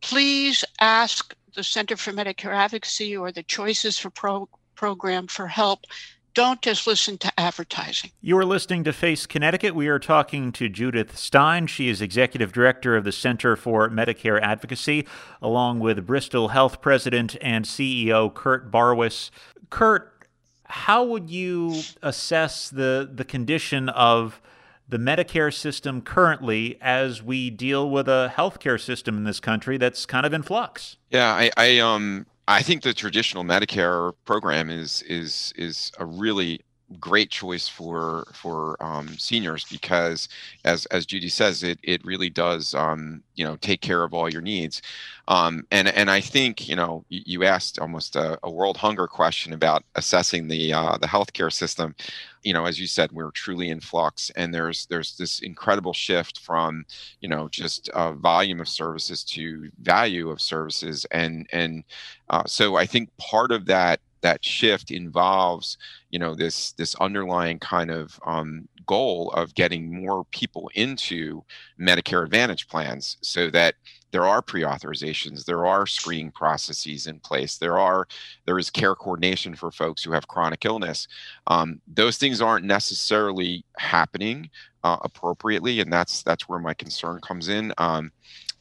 Please 0.00 0.64
ask 0.80 1.34
the 1.54 1.64
Center 1.64 1.96
for 1.96 2.12
Medicare 2.12 2.54
Advocacy 2.54 3.16
or 3.16 3.32
the 3.32 3.42
Choices 3.42 3.98
for 3.98 4.10
Pro- 4.10 4.48
program 4.74 5.26
for 5.26 5.46
help 5.46 5.86
don't 6.34 6.60
just 6.60 6.86
listen 6.86 7.16
to 7.18 7.32
advertising. 7.38 8.10
You 8.20 8.36
are 8.38 8.44
listening 8.44 8.82
to 8.84 8.92
Face 8.92 9.24
Connecticut. 9.24 9.74
We 9.74 9.86
are 9.86 10.00
talking 10.00 10.50
to 10.52 10.68
Judith 10.68 11.16
Stein. 11.16 11.68
She 11.68 11.88
is 11.88 12.00
executive 12.00 12.52
director 12.52 12.96
of 12.96 13.04
the 13.04 13.12
Center 13.12 13.54
for 13.54 13.88
Medicare 13.88 14.40
Advocacy, 14.42 15.06
along 15.40 15.78
with 15.78 16.04
Bristol 16.04 16.48
Health 16.48 16.80
President 16.80 17.36
and 17.40 17.64
CEO 17.64 18.34
Kurt 18.34 18.70
Barwis. 18.70 19.30
Kurt, 19.70 20.26
how 20.64 21.04
would 21.04 21.30
you 21.30 21.82
assess 22.02 22.68
the 22.68 23.08
the 23.12 23.24
condition 23.24 23.88
of 23.90 24.40
the 24.88 24.98
Medicare 24.98 25.52
system 25.52 26.02
currently 26.02 26.78
as 26.80 27.22
we 27.22 27.50
deal 27.50 27.88
with 27.88 28.08
a 28.08 28.32
healthcare 28.36 28.80
system 28.80 29.16
in 29.16 29.24
this 29.24 29.40
country 29.40 29.78
that's 29.78 30.06
kind 30.06 30.26
of 30.26 30.32
in 30.32 30.42
flux? 30.42 30.96
Yeah, 31.10 31.32
I, 31.32 31.50
I 31.56 31.78
um 31.78 32.26
I 32.46 32.62
think 32.62 32.82
the 32.82 32.92
traditional 32.92 33.44
Medicare 33.44 34.12
program 34.24 34.70
is 34.70 35.02
is 35.02 35.52
is 35.56 35.92
a 35.98 36.04
really 36.04 36.60
great 37.00 37.30
choice 37.30 37.66
for 37.66 38.26
for 38.32 38.82
um, 38.82 39.08
seniors 39.18 39.64
because 39.64 40.28
as 40.64 40.86
as 40.86 41.06
Judy 41.06 41.28
says 41.28 41.62
it 41.62 41.78
it 41.82 42.04
really 42.04 42.30
does 42.30 42.74
um, 42.74 43.22
you 43.34 43.44
know 43.44 43.56
take 43.56 43.80
care 43.80 44.04
of 44.04 44.14
all 44.14 44.30
your 44.30 44.42
needs. 44.42 44.82
Um, 45.26 45.66
and 45.70 45.88
and 45.88 46.10
I 46.10 46.20
think 46.20 46.68
you 46.68 46.76
know 46.76 47.04
you, 47.08 47.44
asked 47.44 47.78
almost 47.78 48.16
a, 48.16 48.38
a, 48.42 48.50
world 48.50 48.76
hunger 48.76 49.06
question 49.06 49.52
about 49.52 49.82
assessing 49.94 50.48
the 50.48 50.72
uh, 50.72 50.98
the 50.98 51.06
healthcare 51.06 51.52
system. 51.52 51.94
You 52.42 52.52
know 52.52 52.66
as 52.66 52.78
you 52.78 52.86
said 52.86 53.10
we're 53.12 53.30
truly 53.30 53.70
in 53.70 53.80
flux 53.80 54.30
and 54.36 54.52
there's 54.52 54.86
there's 54.86 55.16
this 55.16 55.40
incredible 55.40 55.94
shift 55.94 56.40
from 56.40 56.84
you 57.20 57.28
know 57.28 57.48
just 57.48 57.88
uh, 57.90 58.12
volume 58.12 58.60
of 58.60 58.68
services 58.68 59.24
to 59.24 59.70
value 59.80 60.28
of 60.30 60.42
services 60.42 61.06
and 61.10 61.46
and 61.52 61.84
uh, 62.28 62.44
so 62.46 62.76
I 62.76 62.86
think 62.86 63.16
part 63.16 63.50
of 63.50 63.66
that 63.66 64.00
that 64.24 64.44
shift 64.44 64.90
involves 64.90 65.78
you 66.10 66.18
know 66.18 66.34
this 66.34 66.72
this 66.72 66.94
underlying 66.96 67.58
kind 67.58 67.90
of 67.90 68.18
um, 68.26 68.68
goal 68.86 69.30
of 69.32 69.54
getting 69.54 70.02
more 70.02 70.24
people 70.32 70.70
into 70.74 71.44
medicare 71.80 72.24
advantage 72.24 72.66
plans 72.68 73.18
so 73.20 73.50
that 73.50 73.74
there 74.10 74.24
are 74.24 74.42
pre-authorizations 74.42 75.44
there 75.44 75.66
are 75.66 75.86
screening 75.86 76.30
processes 76.30 77.06
in 77.06 77.20
place 77.20 77.58
there 77.58 77.78
are 77.78 78.06
there 78.46 78.58
is 78.58 78.70
care 78.70 78.94
coordination 78.94 79.54
for 79.54 79.70
folks 79.70 80.02
who 80.02 80.12
have 80.12 80.28
chronic 80.28 80.64
illness. 80.64 81.06
Um, 81.46 81.80
those 81.86 82.18
things 82.18 82.40
aren't 82.40 82.64
necessarily 82.66 83.64
happening 83.78 84.50
uh, 84.82 84.98
appropriately 85.02 85.80
and 85.80 85.92
that's 85.92 86.22
that's 86.22 86.48
where 86.48 86.58
my 86.58 86.74
concern 86.74 87.20
comes 87.20 87.48
in. 87.48 87.72
Um, 87.78 88.12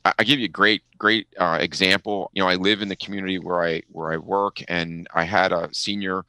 I 0.06 0.24
give 0.24 0.40
you 0.40 0.46
a 0.46 0.50
great, 0.50 0.84
great 0.98 1.28
uh, 1.38 1.60
example. 1.62 2.30
You 2.34 2.44
know, 2.44 2.50
I 2.50 2.56
live 2.56 2.82
in 2.82 2.90
the 2.90 2.96
community 2.96 3.40
where 3.40 3.64
I 3.64 3.84
where 3.90 4.12
I 4.12 4.18
work, 4.18 4.62
and 4.68 5.08
I 5.14 5.24
had 5.24 5.54
a 5.54 5.70
senior 5.74 6.26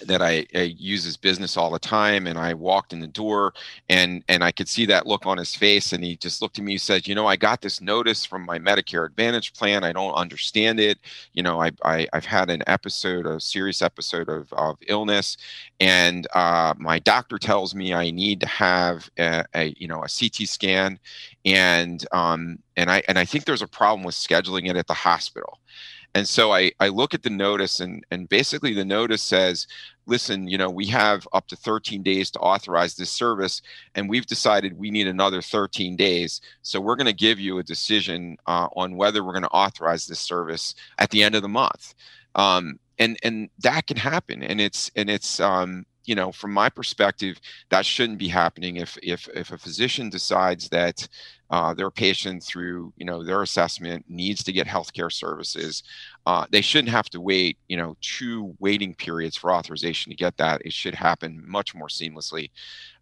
that 0.00 0.22
I, 0.22 0.46
I, 0.54 0.74
use 0.78 1.04
his 1.04 1.18
business 1.18 1.56
all 1.56 1.70
the 1.70 1.78
time 1.78 2.26
and 2.26 2.38
I 2.38 2.54
walked 2.54 2.94
in 2.94 3.00
the 3.00 3.06
door 3.06 3.52
and 3.90 4.24
and 4.26 4.42
I 4.42 4.50
could 4.50 4.68
see 4.68 4.86
that 4.86 5.06
look 5.06 5.26
on 5.26 5.36
his 5.36 5.54
face 5.54 5.92
and 5.92 6.02
he 6.02 6.16
just 6.16 6.40
looked 6.40 6.58
at 6.58 6.64
me 6.64 6.72
and 6.72 6.80
said 6.80 7.06
you 7.06 7.14
know 7.14 7.26
I 7.26 7.36
got 7.36 7.60
this 7.60 7.80
notice 7.80 8.24
from 8.24 8.46
my 8.46 8.58
Medicare 8.58 9.06
Advantage 9.06 9.52
plan 9.52 9.84
I 9.84 9.92
don't 9.92 10.14
understand 10.14 10.80
it 10.80 10.98
you 11.34 11.42
know 11.42 11.60
I, 11.60 11.72
I 11.84 12.08
have 12.14 12.24
had 12.24 12.48
an 12.48 12.62
episode 12.66 13.26
a 13.26 13.38
serious 13.38 13.82
episode 13.82 14.30
of, 14.30 14.50
of 14.54 14.78
illness 14.88 15.36
and 15.78 16.26
uh, 16.32 16.72
my 16.78 16.98
doctor 16.98 17.38
tells 17.38 17.74
me 17.74 17.92
I 17.92 18.10
need 18.10 18.40
to 18.40 18.48
have 18.48 19.10
a, 19.18 19.44
a 19.54 19.74
you 19.76 19.88
know 19.88 20.02
a 20.02 20.08
CT 20.08 20.48
scan 20.48 20.98
and 21.44 22.06
um 22.12 22.58
and 22.76 22.90
I 22.90 23.02
and 23.08 23.18
I 23.18 23.26
think 23.26 23.44
there's 23.44 23.62
a 23.62 23.68
problem 23.68 24.04
with 24.04 24.14
scheduling 24.14 24.70
it 24.70 24.76
at 24.76 24.86
the 24.86 24.94
hospital 24.94 25.58
and 26.14 26.28
so 26.28 26.52
I, 26.52 26.72
I 26.78 26.88
look 26.88 27.14
at 27.14 27.22
the 27.22 27.30
notice 27.30 27.80
and, 27.80 28.04
and 28.10 28.28
basically 28.28 28.74
the 28.74 28.84
notice 28.84 29.22
says, 29.22 29.66
listen, 30.06 30.46
you 30.46 30.58
know, 30.58 30.68
we 30.68 30.86
have 30.86 31.26
up 31.32 31.46
to 31.48 31.56
13 31.56 32.02
days 32.02 32.30
to 32.32 32.38
authorize 32.40 32.96
this 32.96 33.10
service, 33.10 33.62
and 33.94 34.10
we've 34.10 34.26
decided 34.26 34.78
we 34.78 34.90
need 34.90 35.06
another 35.06 35.40
13 35.40 35.96
days. 35.96 36.40
So 36.62 36.80
we're 36.80 36.96
going 36.96 37.06
to 37.06 37.14
give 37.14 37.40
you 37.40 37.58
a 37.58 37.62
decision 37.62 38.36
uh, 38.46 38.68
on 38.76 38.96
whether 38.96 39.24
we're 39.24 39.32
going 39.32 39.42
to 39.42 39.48
authorize 39.48 40.06
this 40.06 40.20
service 40.20 40.74
at 40.98 41.10
the 41.10 41.22
end 41.22 41.34
of 41.34 41.42
the 41.42 41.48
month. 41.48 41.94
Um, 42.34 42.78
and 42.98 43.16
and 43.22 43.48
that 43.60 43.86
can 43.86 43.96
happen, 43.96 44.42
and 44.42 44.60
it's 44.60 44.90
and 44.94 45.10
it's 45.10 45.40
um, 45.40 45.86
you 46.04 46.14
know 46.14 46.32
from 46.32 46.52
my 46.52 46.68
perspective 46.68 47.40
that 47.70 47.86
shouldn't 47.86 48.18
be 48.18 48.28
happening 48.28 48.76
if 48.76 48.98
if 49.02 49.28
if 49.34 49.52
a 49.52 49.58
physician 49.58 50.10
decides 50.10 50.68
that 50.68 51.06
uh, 51.50 51.74
their 51.74 51.90
patient 51.90 52.42
through 52.42 52.92
you 52.96 53.04
know 53.04 53.22
their 53.22 53.42
assessment 53.42 54.04
needs 54.08 54.42
to 54.42 54.52
get 54.52 54.66
healthcare 54.66 55.12
services 55.12 55.82
uh, 56.26 56.46
they 56.50 56.60
shouldn't 56.60 56.88
have 56.92 57.10
to 57.10 57.20
wait 57.20 57.58
you 57.68 57.76
know 57.76 57.96
two 58.00 58.54
waiting 58.58 58.94
periods 58.94 59.36
for 59.36 59.52
authorization 59.52 60.10
to 60.10 60.16
get 60.16 60.36
that. 60.36 60.62
It 60.64 60.72
should 60.72 60.94
happen 60.94 61.42
much 61.46 61.74
more 61.74 61.88
seamlessly. 61.88 62.50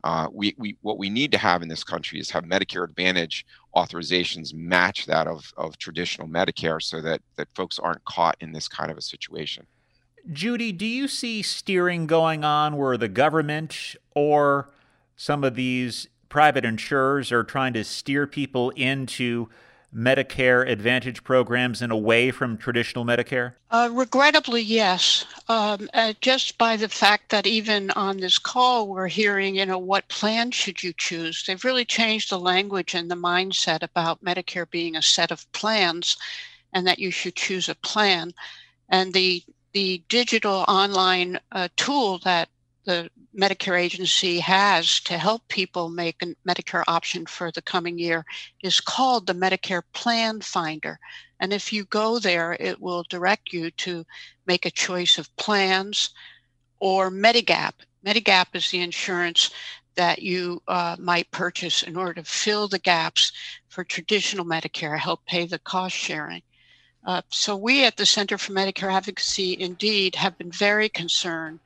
Uh, 0.02 0.28
we, 0.32 0.54
we 0.56 0.76
what 0.80 0.98
we 0.98 1.10
need 1.10 1.30
to 1.32 1.38
have 1.38 1.62
in 1.62 1.68
this 1.68 1.84
country 1.84 2.18
is 2.18 2.30
have 2.30 2.44
medicare 2.44 2.84
advantage 2.84 3.44
authorizations 3.76 4.54
match 4.54 5.06
that 5.06 5.26
of, 5.26 5.52
of 5.56 5.76
traditional 5.78 6.26
medicare 6.26 6.82
so 6.82 7.00
that 7.02 7.20
that 7.36 7.48
folks 7.54 7.78
aren't 7.78 8.04
caught 8.04 8.36
in 8.40 8.52
this 8.52 8.68
kind 8.68 8.90
of 8.90 8.96
a 8.96 9.02
situation 9.02 9.66
Judy, 10.32 10.72
do 10.72 10.86
you 10.86 11.08
see 11.08 11.42
steering 11.42 12.06
going 12.06 12.44
on 12.44 12.76
where 12.76 12.96
the 12.96 13.08
government 13.08 13.96
or 14.14 14.70
some 15.16 15.44
of 15.44 15.54
these 15.54 16.08
private 16.28 16.64
insurers 16.64 17.32
are 17.32 17.44
trying 17.44 17.72
to 17.74 17.84
steer 17.84 18.26
people 18.26 18.70
into 18.70 19.48
Medicare 19.94 20.68
Advantage 20.68 21.24
programs 21.24 21.82
and 21.82 21.90
away 21.90 22.30
from 22.30 22.56
traditional 22.56 23.04
Medicare? 23.04 23.54
Uh, 23.70 23.90
regrettably, 23.92 24.62
yes. 24.62 25.24
Um, 25.48 25.90
uh, 25.94 26.14
just 26.20 26.56
by 26.58 26.76
the 26.76 26.88
fact 26.88 27.30
that 27.30 27.46
even 27.46 27.90
on 27.92 28.18
this 28.18 28.38
call, 28.38 28.88
we're 28.88 29.08
hearing, 29.08 29.56
you 29.56 29.66
know, 29.66 29.78
what 29.78 30.08
plan 30.08 30.52
should 30.52 30.82
you 30.82 30.92
choose? 30.96 31.44
They've 31.44 31.64
really 31.64 31.84
changed 31.84 32.30
the 32.30 32.38
language 32.38 32.94
and 32.94 33.10
the 33.10 33.16
mindset 33.16 33.82
about 33.82 34.24
Medicare 34.24 34.70
being 34.70 34.96
a 34.96 35.02
set 35.02 35.32
of 35.32 35.50
plans 35.52 36.16
and 36.72 36.86
that 36.86 37.00
you 37.00 37.10
should 37.10 37.34
choose 37.34 37.68
a 37.68 37.74
plan. 37.74 38.32
And 38.88 39.12
the 39.12 39.42
the 39.72 40.02
digital 40.08 40.64
online 40.68 41.38
uh, 41.52 41.68
tool 41.76 42.18
that 42.24 42.48
the 42.84 43.10
Medicare 43.38 43.78
agency 43.78 44.40
has 44.40 45.00
to 45.00 45.16
help 45.16 45.46
people 45.48 45.88
make 45.88 46.20
a 46.22 46.34
Medicare 46.48 46.82
option 46.88 47.26
for 47.26 47.52
the 47.52 47.62
coming 47.62 47.98
year 47.98 48.24
is 48.62 48.80
called 48.80 49.26
the 49.26 49.34
Medicare 49.34 49.82
Plan 49.92 50.40
Finder. 50.40 50.98
And 51.38 51.52
if 51.52 51.72
you 51.72 51.84
go 51.84 52.18
there, 52.18 52.56
it 52.58 52.80
will 52.80 53.04
direct 53.08 53.52
you 53.52 53.70
to 53.72 54.04
make 54.46 54.66
a 54.66 54.70
choice 54.70 55.18
of 55.18 55.34
plans 55.36 56.10
or 56.80 57.10
Medigap. 57.10 57.74
Medigap 58.04 58.46
is 58.54 58.70
the 58.70 58.80
insurance 58.80 59.50
that 59.94 60.22
you 60.22 60.62
uh, 60.66 60.96
might 60.98 61.30
purchase 61.30 61.82
in 61.82 61.96
order 61.96 62.14
to 62.14 62.24
fill 62.24 62.68
the 62.68 62.78
gaps 62.78 63.32
for 63.68 63.84
traditional 63.84 64.44
Medicare, 64.44 64.98
help 64.98 65.24
pay 65.26 65.46
the 65.46 65.58
cost 65.58 65.94
sharing. 65.94 66.42
Uh, 67.04 67.22
so 67.30 67.56
we 67.56 67.84
at 67.84 67.96
the 67.96 68.06
Center 68.06 68.36
for 68.36 68.52
Medicare 68.52 68.92
Advocacy 68.92 69.56
indeed 69.58 70.14
have 70.14 70.36
been 70.36 70.50
very 70.52 70.88
concerned 70.88 71.60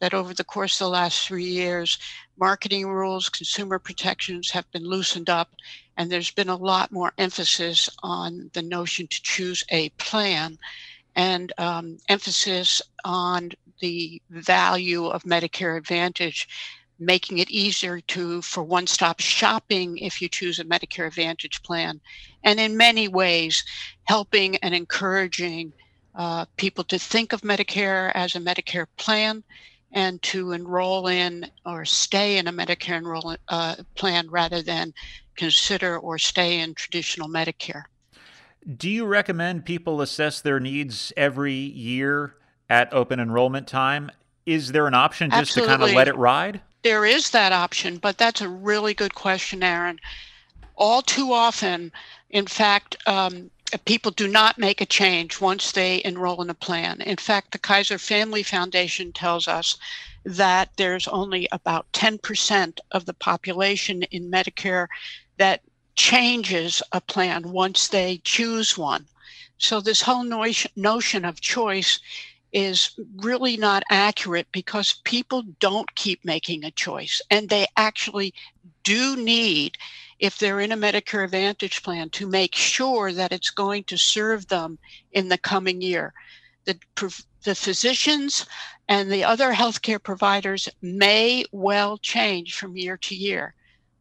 that 0.00 0.14
over 0.14 0.34
the 0.34 0.44
course 0.44 0.80
of 0.80 0.86
the 0.86 0.90
last 0.90 1.26
three 1.26 1.44
years, 1.44 1.98
marketing 2.38 2.88
rules, 2.88 3.28
consumer 3.28 3.78
protections 3.78 4.50
have 4.50 4.70
been 4.72 4.84
loosened 4.84 5.30
up, 5.30 5.50
and 5.96 6.10
there's 6.10 6.30
been 6.30 6.48
a 6.48 6.56
lot 6.56 6.90
more 6.90 7.12
emphasis 7.18 7.88
on 8.02 8.50
the 8.54 8.62
notion 8.62 9.06
to 9.06 9.22
choose 9.22 9.62
a 9.70 9.90
plan 9.90 10.58
and 11.14 11.52
um, 11.58 11.98
emphasis 12.08 12.80
on 13.04 13.50
the 13.80 14.20
value 14.30 15.06
of 15.06 15.22
Medicare 15.24 15.76
Advantage 15.76 16.48
making 17.00 17.38
it 17.38 17.50
easier 17.50 18.00
to 18.00 18.42
for 18.42 18.62
one-stop 18.62 19.20
shopping 19.20 19.98
if 19.98 20.20
you 20.20 20.28
choose 20.28 20.58
a 20.58 20.64
Medicare 20.64 21.06
Advantage 21.06 21.62
plan, 21.62 22.00
and 22.44 22.60
in 22.60 22.76
many 22.76 23.08
ways 23.08 23.64
helping 24.04 24.56
and 24.58 24.74
encouraging 24.74 25.72
uh, 26.14 26.44
people 26.56 26.84
to 26.84 26.98
think 26.98 27.32
of 27.32 27.40
Medicare 27.40 28.12
as 28.14 28.34
a 28.34 28.40
Medicare 28.40 28.86
plan 28.98 29.42
and 29.92 30.22
to 30.22 30.52
enroll 30.52 31.08
in 31.08 31.46
or 31.64 31.84
stay 31.84 32.38
in 32.38 32.46
a 32.46 32.52
Medicare 32.52 32.98
enroll 32.98 33.34
uh, 33.48 33.76
plan 33.96 34.28
rather 34.30 34.62
than 34.62 34.92
consider 35.36 35.98
or 35.98 36.18
stay 36.18 36.60
in 36.60 36.74
traditional 36.74 37.28
Medicare. 37.28 37.84
Do 38.76 38.90
you 38.90 39.06
recommend 39.06 39.64
people 39.64 40.00
assess 40.00 40.40
their 40.40 40.60
needs 40.60 41.12
every 41.16 41.54
year 41.54 42.36
at 42.68 42.92
open 42.92 43.18
enrollment 43.18 43.66
time? 43.66 44.10
Is 44.44 44.72
there 44.72 44.86
an 44.86 44.94
option 44.94 45.30
just 45.30 45.56
Absolutely. 45.56 45.72
to 45.72 45.78
kind 45.78 45.90
of 45.90 45.96
let 45.96 46.08
it 46.08 46.16
ride? 46.16 46.60
There 46.82 47.04
is 47.04 47.30
that 47.30 47.52
option, 47.52 47.98
but 47.98 48.18
that's 48.18 48.40
a 48.40 48.48
really 48.48 48.94
good 48.94 49.14
question, 49.14 49.62
Aaron. 49.62 49.98
All 50.76 51.02
too 51.02 51.32
often, 51.32 51.92
in 52.30 52.46
fact, 52.46 52.96
um, 53.06 53.50
people 53.84 54.10
do 54.10 54.26
not 54.26 54.58
make 54.58 54.80
a 54.80 54.86
change 54.86 55.40
once 55.40 55.72
they 55.72 56.02
enroll 56.04 56.42
in 56.42 56.50
a 56.50 56.54
plan. 56.54 57.00
In 57.02 57.16
fact, 57.16 57.52
the 57.52 57.58
Kaiser 57.58 57.98
Family 57.98 58.42
Foundation 58.42 59.12
tells 59.12 59.46
us 59.46 59.76
that 60.24 60.70
there's 60.76 61.08
only 61.08 61.48
about 61.52 61.90
10% 61.92 62.78
of 62.92 63.06
the 63.06 63.14
population 63.14 64.02
in 64.04 64.30
Medicare 64.30 64.86
that 65.38 65.62
changes 65.96 66.82
a 66.92 67.00
plan 67.00 67.52
once 67.52 67.88
they 67.88 68.20
choose 68.24 68.76
one. 68.76 69.06
So, 69.58 69.80
this 69.80 70.02
whole 70.02 70.24
notion 70.24 71.24
of 71.24 71.40
choice 71.40 72.00
is 72.52 72.98
really 73.16 73.56
not 73.56 73.82
accurate 73.90 74.48
because 74.52 75.00
people 75.04 75.42
don't 75.60 75.94
keep 75.94 76.24
making 76.24 76.64
a 76.64 76.70
choice 76.70 77.20
and 77.30 77.48
they 77.48 77.66
actually 77.76 78.34
do 78.82 79.16
need 79.16 79.78
if 80.18 80.38
they're 80.38 80.60
in 80.60 80.72
a 80.72 80.76
Medicare 80.76 81.24
Advantage 81.24 81.82
plan 81.82 82.10
to 82.10 82.26
make 82.26 82.54
sure 82.54 83.12
that 83.12 83.32
it's 83.32 83.50
going 83.50 83.84
to 83.84 83.96
serve 83.96 84.48
them 84.48 84.78
in 85.12 85.28
the 85.28 85.38
coming 85.38 85.80
year. 85.80 86.12
The, 86.64 86.78
the 87.44 87.54
physicians 87.54 88.46
and 88.88 89.10
the 89.10 89.24
other 89.24 89.52
healthcare 89.52 90.02
providers 90.02 90.68
may 90.82 91.44
well 91.52 91.98
change 91.98 92.56
from 92.56 92.76
year 92.76 92.96
to 92.98 93.14
year. 93.14 93.54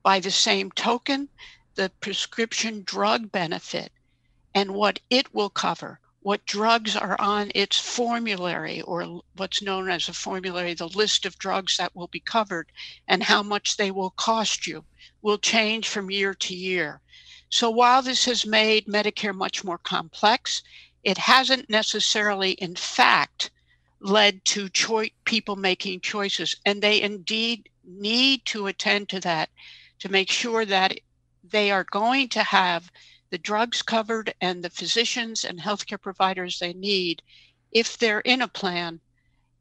By 0.03 0.19
the 0.19 0.31
same 0.31 0.71
token, 0.71 1.29
the 1.75 1.91
prescription 2.01 2.83
drug 2.83 3.31
benefit 3.31 3.91
and 4.55 4.71
what 4.71 4.99
it 5.09 5.33
will 5.33 5.49
cover 5.49 5.99
what 6.29 6.45
drugs 6.45 6.95
are 6.95 7.19
on 7.19 7.51
its 7.55 7.79
formulary 7.79 8.81
or 8.81 9.19
what's 9.37 9.63
known 9.63 9.89
as 9.89 10.07
a 10.07 10.13
formulary, 10.13 10.75
the 10.75 10.87
list 10.89 11.25
of 11.25 11.39
drugs 11.39 11.75
that 11.77 11.95
will 11.95 12.05
be 12.05 12.19
covered 12.19 12.71
and 13.07 13.23
how 13.23 13.41
much 13.41 13.77
they 13.77 13.89
will 13.89 14.11
cost 14.11 14.67
you 14.67 14.85
will 15.23 15.39
change 15.39 15.87
from 15.87 16.11
year 16.11 16.35
to 16.35 16.53
year. 16.53 17.01
So 17.49 17.71
while 17.71 18.03
this 18.03 18.25
has 18.25 18.45
made 18.45 18.85
Medicare 18.85 19.33
much 19.33 19.63
more 19.63 19.79
complex, 19.79 20.61
it 21.03 21.17
hasn't 21.17 21.67
necessarily, 21.67 22.51
in 22.51 22.75
fact, 22.75 23.49
led 23.99 24.45
to 24.53 24.69
people 25.25 25.55
making 25.55 26.01
choices. 26.01 26.55
And 26.63 26.79
they 26.79 27.01
indeed 27.01 27.69
need 27.83 28.45
to 28.45 28.67
attend 28.67 29.09
to 29.09 29.19
that 29.21 29.49
to 29.97 30.09
make 30.09 30.29
sure 30.29 30.63
that 30.63 30.93
they 31.43 31.71
are 31.71 31.85
going 31.85 32.29
to 32.29 32.43
have 32.43 32.91
the 33.31 33.37
drugs 33.37 33.81
covered 33.81 34.33
and 34.41 34.63
the 34.63 34.69
physicians 34.69 35.43
and 35.43 35.59
healthcare 35.59 36.01
providers 36.01 36.59
they 36.59 36.73
need 36.73 37.21
if 37.71 37.97
they're 37.97 38.21
in 38.21 38.41
a 38.41 38.47
plan 38.47 38.99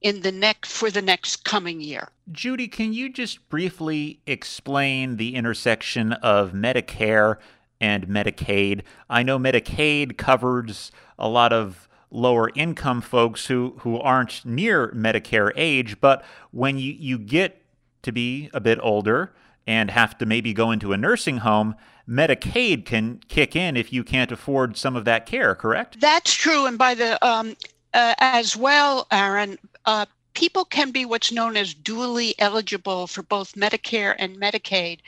in 0.00 0.20
the 0.22 0.32
next 0.32 0.70
for 0.70 0.90
the 0.90 1.02
next 1.02 1.44
coming 1.44 1.80
year. 1.80 2.10
Judy, 2.30 2.68
can 2.68 2.92
you 2.92 3.08
just 3.12 3.48
briefly 3.48 4.20
explain 4.26 5.16
the 5.16 5.34
intersection 5.34 6.12
of 6.14 6.52
Medicare 6.52 7.36
and 7.80 8.06
Medicaid? 8.06 8.82
I 9.10 9.22
know 9.22 9.38
Medicaid 9.38 10.16
covers 10.16 10.92
a 11.18 11.28
lot 11.28 11.52
of 11.52 11.88
lower 12.10 12.50
income 12.54 13.00
folks 13.00 13.46
who, 13.46 13.74
who 13.80 13.98
aren't 13.98 14.44
near 14.44 14.88
Medicare 14.92 15.52
age, 15.56 16.00
but 16.00 16.24
when 16.52 16.78
you, 16.78 16.92
you 16.92 17.18
get 17.18 17.62
to 18.02 18.12
be 18.12 18.48
a 18.54 18.60
bit 18.60 18.78
older 18.82 19.34
and 19.68 19.90
have 19.90 20.16
to 20.16 20.24
maybe 20.24 20.54
go 20.54 20.70
into 20.70 20.94
a 20.94 20.96
nursing 20.96 21.36
home, 21.36 21.74
Medicaid 22.08 22.86
can 22.86 23.20
kick 23.28 23.54
in 23.54 23.76
if 23.76 23.92
you 23.92 24.02
can't 24.02 24.32
afford 24.32 24.78
some 24.78 24.96
of 24.96 25.04
that 25.04 25.26
care, 25.26 25.54
correct? 25.54 26.00
That's 26.00 26.32
true. 26.32 26.64
And 26.64 26.78
by 26.78 26.94
the, 26.94 27.22
um, 27.24 27.54
uh, 27.92 28.14
as 28.18 28.56
well, 28.56 29.06
Aaron, 29.12 29.58
uh, 29.84 30.06
people 30.32 30.64
can 30.64 30.90
be 30.90 31.04
what's 31.04 31.30
known 31.30 31.54
as 31.54 31.74
dually 31.74 32.32
eligible 32.38 33.06
for 33.06 33.22
both 33.22 33.56
Medicare 33.56 34.16
and 34.18 34.40
Medicaid 34.40 35.00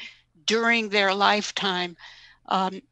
during 0.45 0.91
their 0.91 1.15
lifetime, 1.15 1.97
um, 2.51 2.83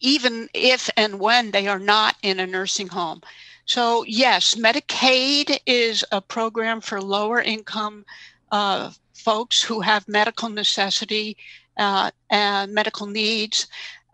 even 0.00 0.48
if 0.54 0.90
and 0.96 1.20
when 1.20 1.52
they 1.52 1.68
are 1.68 1.78
not 1.78 2.16
in 2.22 2.40
a 2.40 2.46
nursing 2.48 2.88
home. 2.88 3.22
So, 3.64 4.04
yes, 4.08 4.56
Medicaid 4.56 5.56
is 5.66 6.04
a 6.10 6.20
program 6.20 6.80
for 6.80 7.00
lower 7.00 7.40
income 7.40 8.04
uh, 8.50 8.90
folks 9.14 9.62
who 9.62 9.80
have 9.80 10.06
medical 10.08 10.48
necessity 10.48 11.36
uh, 11.76 12.10
and 12.30 12.72
medical 12.72 13.06
needs. 13.06 13.66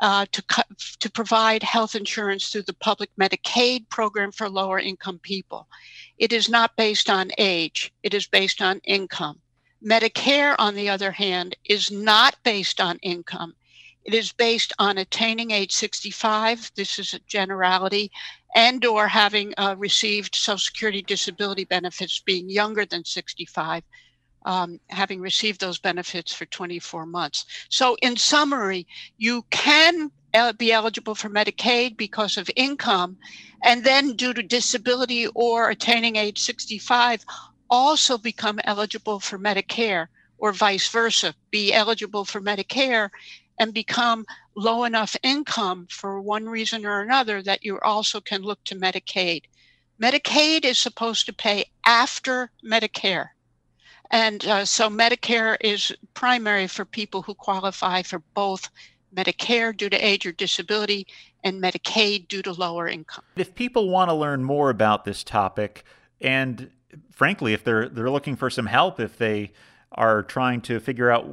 Uh, 0.02 0.24
to, 0.32 0.42
to 0.98 1.10
provide 1.10 1.62
health 1.62 1.94
insurance 1.94 2.48
through 2.48 2.62
the 2.62 2.72
public 2.72 3.10
Medicaid 3.20 3.86
program 3.90 4.32
for 4.32 4.48
lower 4.48 4.78
income 4.78 5.18
people. 5.18 5.68
It 6.16 6.32
is 6.32 6.48
not 6.48 6.74
based 6.74 7.10
on 7.10 7.30
age, 7.36 7.92
it 8.02 8.14
is 8.14 8.26
based 8.26 8.62
on 8.62 8.80
income. 8.84 9.42
Medicare, 9.84 10.54
on 10.58 10.74
the 10.74 10.88
other 10.88 11.10
hand, 11.10 11.56
is 11.66 11.90
not 11.90 12.36
based 12.44 12.80
on 12.80 12.98
income. 13.02 13.54
It 14.04 14.14
is 14.14 14.32
based 14.32 14.72
on 14.78 14.98
attaining 14.98 15.50
age 15.50 15.72
65. 15.72 16.72
This 16.74 16.98
is 16.98 17.14
a 17.14 17.20
generality, 17.20 18.10
and 18.54 18.84
or 18.84 19.08
having 19.08 19.54
uh, 19.56 19.74
received 19.78 20.34
Social 20.34 20.58
Security 20.58 21.02
disability 21.02 21.64
benefits 21.64 22.20
being 22.20 22.48
younger 22.48 22.84
than 22.84 23.04
65 23.04 23.82
um, 24.44 24.80
having 24.88 25.20
received 25.20 25.60
those 25.60 25.78
benefits 25.78 26.32
for 26.32 26.46
24 26.46 27.06
months. 27.06 27.44
So, 27.68 27.96
in 28.02 28.16
summary, 28.16 28.86
you 29.18 29.44
can 29.50 30.10
uh, 30.34 30.52
be 30.52 30.72
eligible 30.72 31.14
for 31.14 31.28
Medicaid 31.28 31.96
because 31.96 32.36
of 32.36 32.50
income, 32.56 33.16
and 33.64 33.84
then 33.84 34.16
due 34.16 34.32
to 34.32 34.42
disability 34.42 35.26
or 35.28 35.70
attaining 35.70 36.16
age 36.16 36.38
65, 36.38 37.24
also 37.68 38.18
become 38.18 38.60
eligible 38.64 39.20
for 39.20 39.38
Medicare, 39.38 40.06
or 40.38 40.52
vice 40.52 40.88
versa, 40.88 41.34
be 41.50 41.72
eligible 41.72 42.24
for 42.24 42.40
Medicare 42.40 43.10
and 43.58 43.74
become 43.74 44.24
low 44.56 44.84
enough 44.84 45.14
income 45.22 45.86
for 45.90 46.20
one 46.20 46.46
reason 46.46 46.86
or 46.86 47.00
another 47.00 47.42
that 47.42 47.62
you 47.62 47.78
also 47.80 48.20
can 48.20 48.40
look 48.40 48.62
to 48.64 48.74
Medicaid. 48.74 49.42
Medicaid 50.02 50.64
is 50.64 50.78
supposed 50.78 51.26
to 51.26 51.32
pay 51.32 51.66
after 51.84 52.50
Medicare. 52.64 53.28
And 54.10 54.44
uh, 54.46 54.64
so 54.64 54.88
Medicare 54.88 55.56
is 55.60 55.92
primary 56.14 56.66
for 56.66 56.84
people 56.84 57.22
who 57.22 57.34
qualify 57.34 58.02
for 58.02 58.20
both 58.34 58.68
Medicare 59.14 59.76
due 59.76 59.88
to 59.88 59.96
age 59.96 60.26
or 60.26 60.32
disability 60.32 61.06
and 61.44 61.62
Medicaid 61.62 62.28
due 62.28 62.42
to 62.42 62.52
lower 62.52 62.88
income. 62.88 63.24
If 63.36 63.54
people 63.54 63.88
want 63.88 64.10
to 64.10 64.14
learn 64.14 64.44
more 64.44 64.70
about 64.70 65.04
this 65.04 65.24
topic, 65.24 65.84
and 66.20 66.70
frankly, 67.10 67.52
if 67.52 67.64
they're 67.64 67.88
they're 67.88 68.10
looking 68.10 68.36
for 68.36 68.50
some 68.50 68.66
help, 68.66 69.00
if 69.00 69.16
they 69.16 69.52
are 69.92 70.22
trying 70.22 70.60
to 70.62 70.78
figure 70.80 71.10
out 71.10 71.26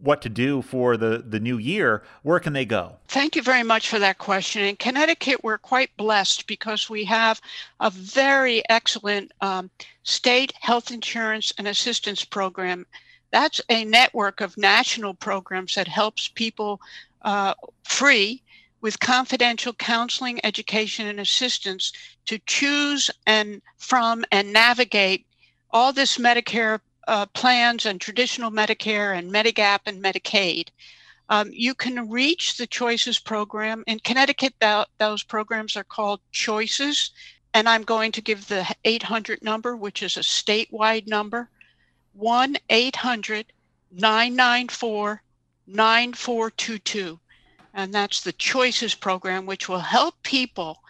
what 0.00 0.22
to 0.22 0.28
do 0.28 0.62
for 0.62 0.96
the, 0.96 1.24
the 1.26 1.40
new 1.40 1.58
year, 1.58 2.02
where 2.22 2.38
can 2.38 2.52
they 2.52 2.64
go? 2.64 2.96
Thank 3.08 3.34
you 3.34 3.42
very 3.42 3.64
much 3.64 3.88
for 3.88 3.98
that 3.98 4.18
question. 4.18 4.62
In 4.62 4.76
Connecticut, 4.76 5.42
we're 5.42 5.58
quite 5.58 5.96
blessed 5.96 6.46
because 6.46 6.88
we 6.88 7.04
have 7.04 7.40
a 7.80 7.90
very 7.90 8.62
excellent 8.68 9.32
um, 9.40 9.68
state 10.04 10.52
health 10.60 10.92
insurance 10.92 11.52
and 11.58 11.66
assistance 11.66 12.24
program. 12.24 12.86
That's 13.32 13.60
a 13.68 13.84
network 13.84 14.40
of 14.40 14.56
national 14.56 15.14
programs 15.14 15.74
that 15.74 15.88
helps 15.88 16.28
people 16.28 16.80
uh, 17.22 17.54
free 17.82 18.42
with 18.80 19.00
confidential 19.00 19.72
counseling, 19.72 20.38
education, 20.44 21.08
and 21.08 21.18
assistance 21.18 21.92
to 22.26 22.38
choose 22.46 23.10
and 23.26 23.60
from 23.78 24.24
and 24.30 24.52
navigate 24.52 25.26
all 25.72 25.92
this 25.92 26.18
Medicare 26.18 26.78
uh, 27.06 27.26
plans 27.26 27.86
and 27.86 28.00
traditional 28.00 28.50
Medicare 28.50 29.16
and 29.16 29.32
Medigap 29.32 29.80
and 29.86 30.02
Medicaid. 30.02 30.68
Um, 31.28 31.50
you 31.52 31.74
can 31.74 32.08
reach 32.08 32.56
the 32.56 32.66
Choices 32.66 33.18
program. 33.18 33.82
In 33.86 33.98
Connecticut, 34.00 34.54
those 34.98 35.22
programs 35.22 35.76
are 35.76 35.84
called 35.84 36.20
Choices. 36.32 37.10
And 37.54 37.68
I'm 37.68 37.82
going 37.82 38.12
to 38.12 38.20
give 38.20 38.48
the 38.48 38.66
800 38.84 39.42
number, 39.42 39.76
which 39.76 40.02
is 40.02 40.16
a 40.16 40.20
statewide 40.20 41.06
number 41.06 41.48
1 42.12 42.56
800 42.68 43.52
994 43.92 45.22
9422. 45.66 47.18
And 47.74 47.92
that's 47.92 48.20
the 48.20 48.32
Choices 48.32 48.94
program, 48.94 49.46
which 49.46 49.68
will 49.68 49.80
help 49.80 50.22
people 50.22 50.82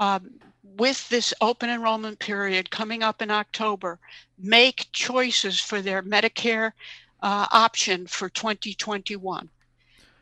um, 0.00 0.40
with 0.76 1.08
this 1.08 1.34
open 1.40 1.70
enrollment 1.70 2.18
period 2.18 2.70
coming 2.70 3.02
up 3.02 3.22
in 3.22 3.30
October, 3.30 3.98
make 4.38 4.88
choices 4.92 5.60
for 5.60 5.82
their 5.82 6.02
Medicare 6.02 6.72
uh, 7.22 7.46
option 7.50 8.06
for 8.06 8.28
2021. 8.28 9.48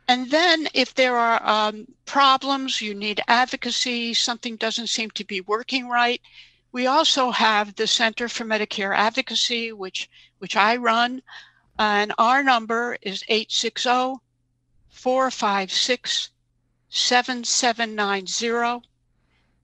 And 0.09 0.31
then, 0.31 0.69
if 0.75 0.95
there 0.95 1.17
are 1.17 1.41
um, 1.49 1.87
problems, 2.05 2.81
you 2.81 2.95
need 2.95 3.21
advocacy, 3.29 4.15
something 4.15 4.57
doesn't 4.57 4.89
seem 4.89 5.11
to 5.13 5.25
be 5.25 5.41
working 5.41 5.89
right, 5.89 6.21
we 6.73 6.87
also 6.87 7.31
have 7.31 7.75
the 7.75 7.87
Center 7.87 8.29
for 8.29 8.45
Medicare 8.45 8.97
Advocacy, 8.97 9.73
which, 9.73 10.09
which 10.39 10.57
I 10.57 10.77
run. 10.77 11.23
And 11.79 12.13
our 12.19 12.43
number 12.43 12.97
is 13.03 13.25
860 13.29 14.21
456 14.89 16.31
7790 16.89 18.90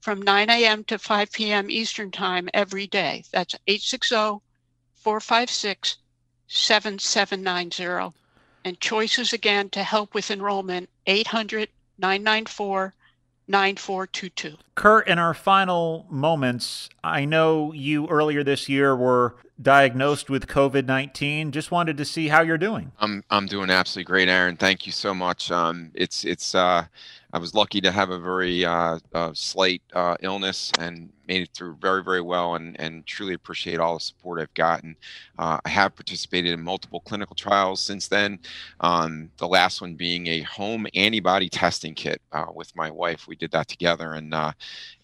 from 0.00 0.22
9 0.22 0.50
a.m. 0.50 0.82
to 0.84 0.98
5 0.98 1.30
p.m. 1.30 1.70
Eastern 1.70 2.10
Time 2.10 2.48
every 2.54 2.86
day. 2.86 3.22
That's 3.32 3.54
860 3.66 4.40
456 4.96 5.98
7790 6.48 8.16
and 8.64 8.78
choices 8.80 9.32
again 9.32 9.70
to 9.70 9.82
help 9.82 10.14
with 10.14 10.30
enrollment 10.30 10.88
800 11.06 11.68
994 11.98 12.94
9422. 13.48 14.56
Kurt, 14.76 15.08
in 15.08 15.18
our 15.18 15.34
final 15.34 16.06
moments, 16.08 16.88
I 17.02 17.24
know 17.24 17.72
you 17.72 18.06
earlier 18.06 18.44
this 18.44 18.68
year 18.68 18.94
were 18.94 19.34
diagnosed 19.60 20.30
with 20.30 20.46
COVID 20.46 20.86
19. 20.86 21.52
Just 21.52 21.70
wanted 21.70 21.96
to 21.96 22.04
see 22.04 22.28
how 22.28 22.42
you're 22.42 22.58
doing. 22.58 22.92
I'm, 22.98 23.22
I'm 23.30 23.46
doing 23.46 23.70
absolutely 23.70 24.08
great, 24.08 24.28
Aaron. 24.28 24.56
Thank 24.56 24.86
you 24.86 24.92
so 24.92 25.14
much. 25.14 25.50
Um, 25.50 25.90
it's, 25.94 26.24
it's, 26.24 26.54
uh, 26.54 26.84
I 27.32 27.38
was 27.38 27.54
lucky 27.54 27.80
to 27.82 27.92
have 27.92 28.10
a 28.10 28.18
very 28.18 28.64
uh, 28.64 28.98
uh, 29.14 29.30
slight 29.34 29.82
uh, 29.92 30.16
illness 30.20 30.72
and 30.80 31.10
made 31.28 31.42
it 31.42 31.50
through 31.54 31.76
very, 31.80 32.02
very 32.02 32.20
well, 32.20 32.56
and, 32.56 32.78
and 32.80 33.06
truly 33.06 33.34
appreciate 33.34 33.78
all 33.78 33.94
the 33.94 34.00
support 34.00 34.40
I've 34.40 34.52
gotten. 34.54 34.96
Uh, 35.38 35.58
I 35.64 35.68
have 35.68 35.94
participated 35.94 36.52
in 36.52 36.60
multiple 36.60 36.98
clinical 37.00 37.36
trials 37.36 37.80
since 37.80 38.08
then. 38.08 38.40
Um, 38.80 39.30
the 39.36 39.46
last 39.46 39.80
one 39.80 39.94
being 39.94 40.26
a 40.26 40.40
home 40.42 40.88
antibody 40.96 41.48
testing 41.48 41.94
kit 41.94 42.20
uh, 42.32 42.46
with 42.52 42.74
my 42.74 42.90
wife. 42.90 43.28
We 43.28 43.36
did 43.36 43.52
that 43.52 43.68
together, 43.68 44.14
and 44.14 44.34
uh, 44.34 44.52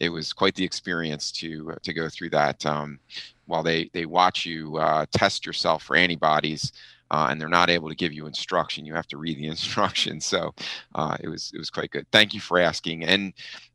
it 0.01 0.09
was 0.09 0.33
quite 0.33 0.57
the 0.57 0.64
experience 0.64 1.31
to 1.33 1.77
to 1.81 1.92
go 1.92 2.09
through 2.09 2.31
that. 2.31 2.66
Um, 2.66 2.99
while 3.47 3.63
they 3.63 3.91
they 3.93 4.07
watch 4.07 4.45
you 4.45 4.81
test 5.13 5.47
yourself 5.47 5.83
for 5.83 5.97
antibodies 5.97 6.73
uh, 7.11 7.29
and 7.31 7.41
they're 7.41 7.49
not 7.49 7.71
able 7.71 7.89
to 7.89 7.95
give 7.95 8.13
you 8.13 8.27
instruction. 8.27 8.85
You 8.85 8.95
have 8.95 9.09
to 9.09 9.17
read 9.17 9.39
the 9.39 9.47
instructions. 9.57 10.27
So 10.27 10.55
uh, 10.95 11.17
it 11.21 11.29
was 11.29 11.53
it 11.55 11.59
was 11.59 11.71
quite 11.71 11.91
good. 11.91 12.07
Thank 12.13 12.35
you 12.35 12.41
for 12.41 12.59
asking, 12.59 13.05
and 13.05 13.33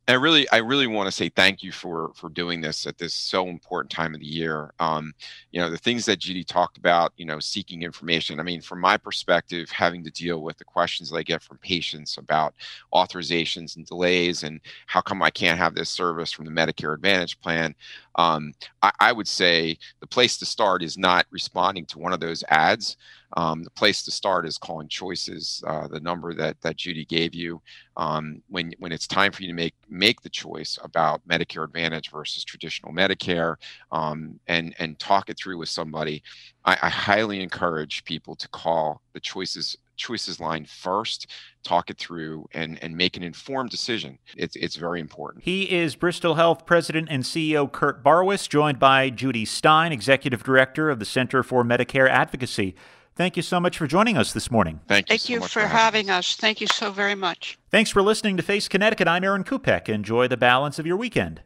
I 0.08 0.14
really 0.14 0.48
I 0.50 0.56
really 0.56 0.88
want 0.88 1.06
to 1.06 1.12
say 1.12 1.28
thank 1.28 1.62
you 1.62 1.70
for 1.70 2.10
for 2.16 2.28
doing 2.28 2.60
this 2.60 2.86
at 2.86 2.98
this 2.98 3.14
so 3.14 3.46
important 3.46 3.90
time 3.90 4.14
of 4.14 4.20
the 4.20 4.26
year. 4.26 4.72
Um, 4.80 5.14
you 5.52 5.60
know 5.60 5.70
the 5.70 5.78
things 5.78 6.04
that 6.06 6.18
Judy 6.18 6.42
talked 6.42 6.76
about. 6.76 7.12
You 7.16 7.24
know 7.24 7.38
seeking 7.38 7.82
information. 7.82 8.40
I 8.40 8.42
mean, 8.42 8.60
from 8.60 8.80
my 8.80 8.96
perspective, 8.96 9.70
having 9.70 10.02
to 10.04 10.10
deal 10.10 10.42
with 10.42 10.58
the 10.58 10.64
questions 10.64 11.10
that 11.10 11.18
I 11.18 11.22
get 11.22 11.42
from 11.42 11.58
patients 11.58 12.18
about 12.18 12.54
authorizations 12.92 13.76
and 13.76 13.86
delays, 13.86 14.42
and 14.42 14.60
how 14.86 15.00
come 15.00 15.22
I 15.22 15.30
can't 15.30 15.58
have 15.58 15.74
this 15.74 15.90
service 15.90 16.32
from 16.32 16.46
the 16.46 16.50
Medicare 16.50 16.94
Advantage 16.94 17.40
plan. 17.40 17.74
Um, 18.16 18.54
I, 18.82 18.90
I 18.98 19.12
would 19.12 19.28
say 19.28 19.78
the 20.00 20.06
place 20.06 20.36
to 20.38 20.46
start 20.46 20.82
is 20.82 20.98
not 20.98 21.26
responding 21.30 21.86
to 21.86 21.98
one 22.00 22.12
of 22.12 22.20
those 22.20 22.42
ads 22.48 22.96
um, 23.36 23.62
the 23.62 23.70
place 23.70 24.02
to 24.04 24.10
start 24.10 24.46
is 24.46 24.58
calling 24.58 24.88
choices, 24.88 25.62
uh, 25.66 25.88
the 25.88 26.00
number 26.00 26.34
that 26.34 26.60
that 26.60 26.76
Judy 26.76 27.04
gave 27.04 27.34
you. 27.34 27.60
Um, 27.96 28.42
when 28.48 28.72
when 28.78 28.92
it's 28.92 29.06
time 29.06 29.32
for 29.32 29.42
you 29.42 29.48
to 29.48 29.54
make 29.54 29.74
make 29.88 30.22
the 30.22 30.30
choice 30.30 30.78
about 30.82 31.26
Medicare 31.28 31.64
Advantage 31.64 32.10
versus 32.10 32.44
traditional 32.44 32.92
Medicare, 32.92 33.56
um, 33.90 34.40
and 34.46 34.74
and 34.78 34.98
talk 34.98 35.28
it 35.28 35.36
through 35.36 35.58
with 35.58 35.68
somebody, 35.68 36.22
I, 36.64 36.78
I 36.82 36.88
highly 36.88 37.42
encourage 37.42 38.04
people 38.04 38.34
to 38.36 38.48
call 38.48 39.02
the 39.12 39.20
choices 39.20 39.76
choices 39.96 40.40
line 40.40 40.64
first, 40.64 41.28
talk 41.62 41.90
it 41.90 41.98
through, 41.98 42.48
and, 42.52 42.82
and 42.82 42.96
make 42.96 43.16
an 43.16 43.22
informed 43.22 43.70
decision. 43.70 44.18
It's, 44.36 44.56
it's 44.56 44.76
very 44.76 45.00
important. 45.00 45.44
He 45.44 45.70
is 45.70 45.94
Bristol 45.94 46.34
Health 46.34 46.66
President 46.66 47.08
and 47.10 47.22
CEO 47.22 47.70
Kurt 47.70 48.02
Barwis, 48.02 48.48
joined 48.48 48.78
by 48.78 49.10
Judy 49.10 49.44
Stein, 49.44 49.92
Executive 49.92 50.42
Director 50.42 50.90
of 50.90 50.98
the 50.98 51.04
Center 51.04 51.42
for 51.42 51.62
Medicare 51.64 52.08
Advocacy. 52.08 52.74
Thank 53.14 53.36
you 53.36 53.42
so 53.42 53.60
much 53.60 53.76
for 53.76 53.86
joining 53.86 54.16
us 54.16 54.32
this 54.32 54.50
morning. 54.50 54.80
Thank 54.88 55.08
you. 55.08 55.12
Thank 55.12 55.20
so 55.20 55.32
you 55.34 55.40
much 55.40 55.52
for, 55.52 55.60
having 55.60 56.08
us. 56.08 56.34
Thank 56.34 56.62
you 56.62 56.66
so 56.66 56.90
very 56.90 57.14
much. 57.14 57.58
Thanks 57.70 57.90
for 57.90 58.00
listening 58.00 58.38
to 58.38 58.42
Face 58.42 58.68
Connecticut. 58.68 59.06
I'm 59.06 59.22
Aaron 59.22 59.44
Kupek. 59.44 59.88
Enjoy 59.90 60.28
the 60.28 60.38
balance 60.38 60.78
of 60.78 60.86
your 60.86 60.96
weekend. 60.96 61.42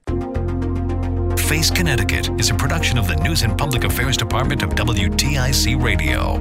Face 1.41 1.71
Connecticut 1.71 2.31
is 2.39 2.51
a 2.51 2.55
production 2.55 2.99
of 2.99 3.09
the 3.09 3.17
News 3.17 3.43
and 3.43 3.59
Public 3.59 3.83
Affairs 3.85 4.17
Department 4.17 4.63
of 4.63 4.71
WTIC 4.71 5.83
Radio. 5.83 6.37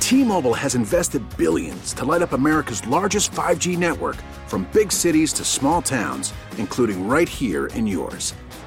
T-Mobile 0.00 0.54
has 0.54 0.74
invested 0.74 1.22
billions 1.36 1.92
to 1.92 2.04
light 2.04 2.22
up 2.22 2.32
America's 2.32 2.84
largest 2.86 3.30
5G 3.32 3.76
network 3.76 4.16
from 4.46 4.66
big 4.72 4.90
cities 4.90 5.32
to 5.34 5.44
small 5.44 5.82
towns, 5.82 6.32
including 6.56 7.06
right 7.06 7.28
here 7.28 7.66
in 7.66 7.86
yours. 7.86 8.34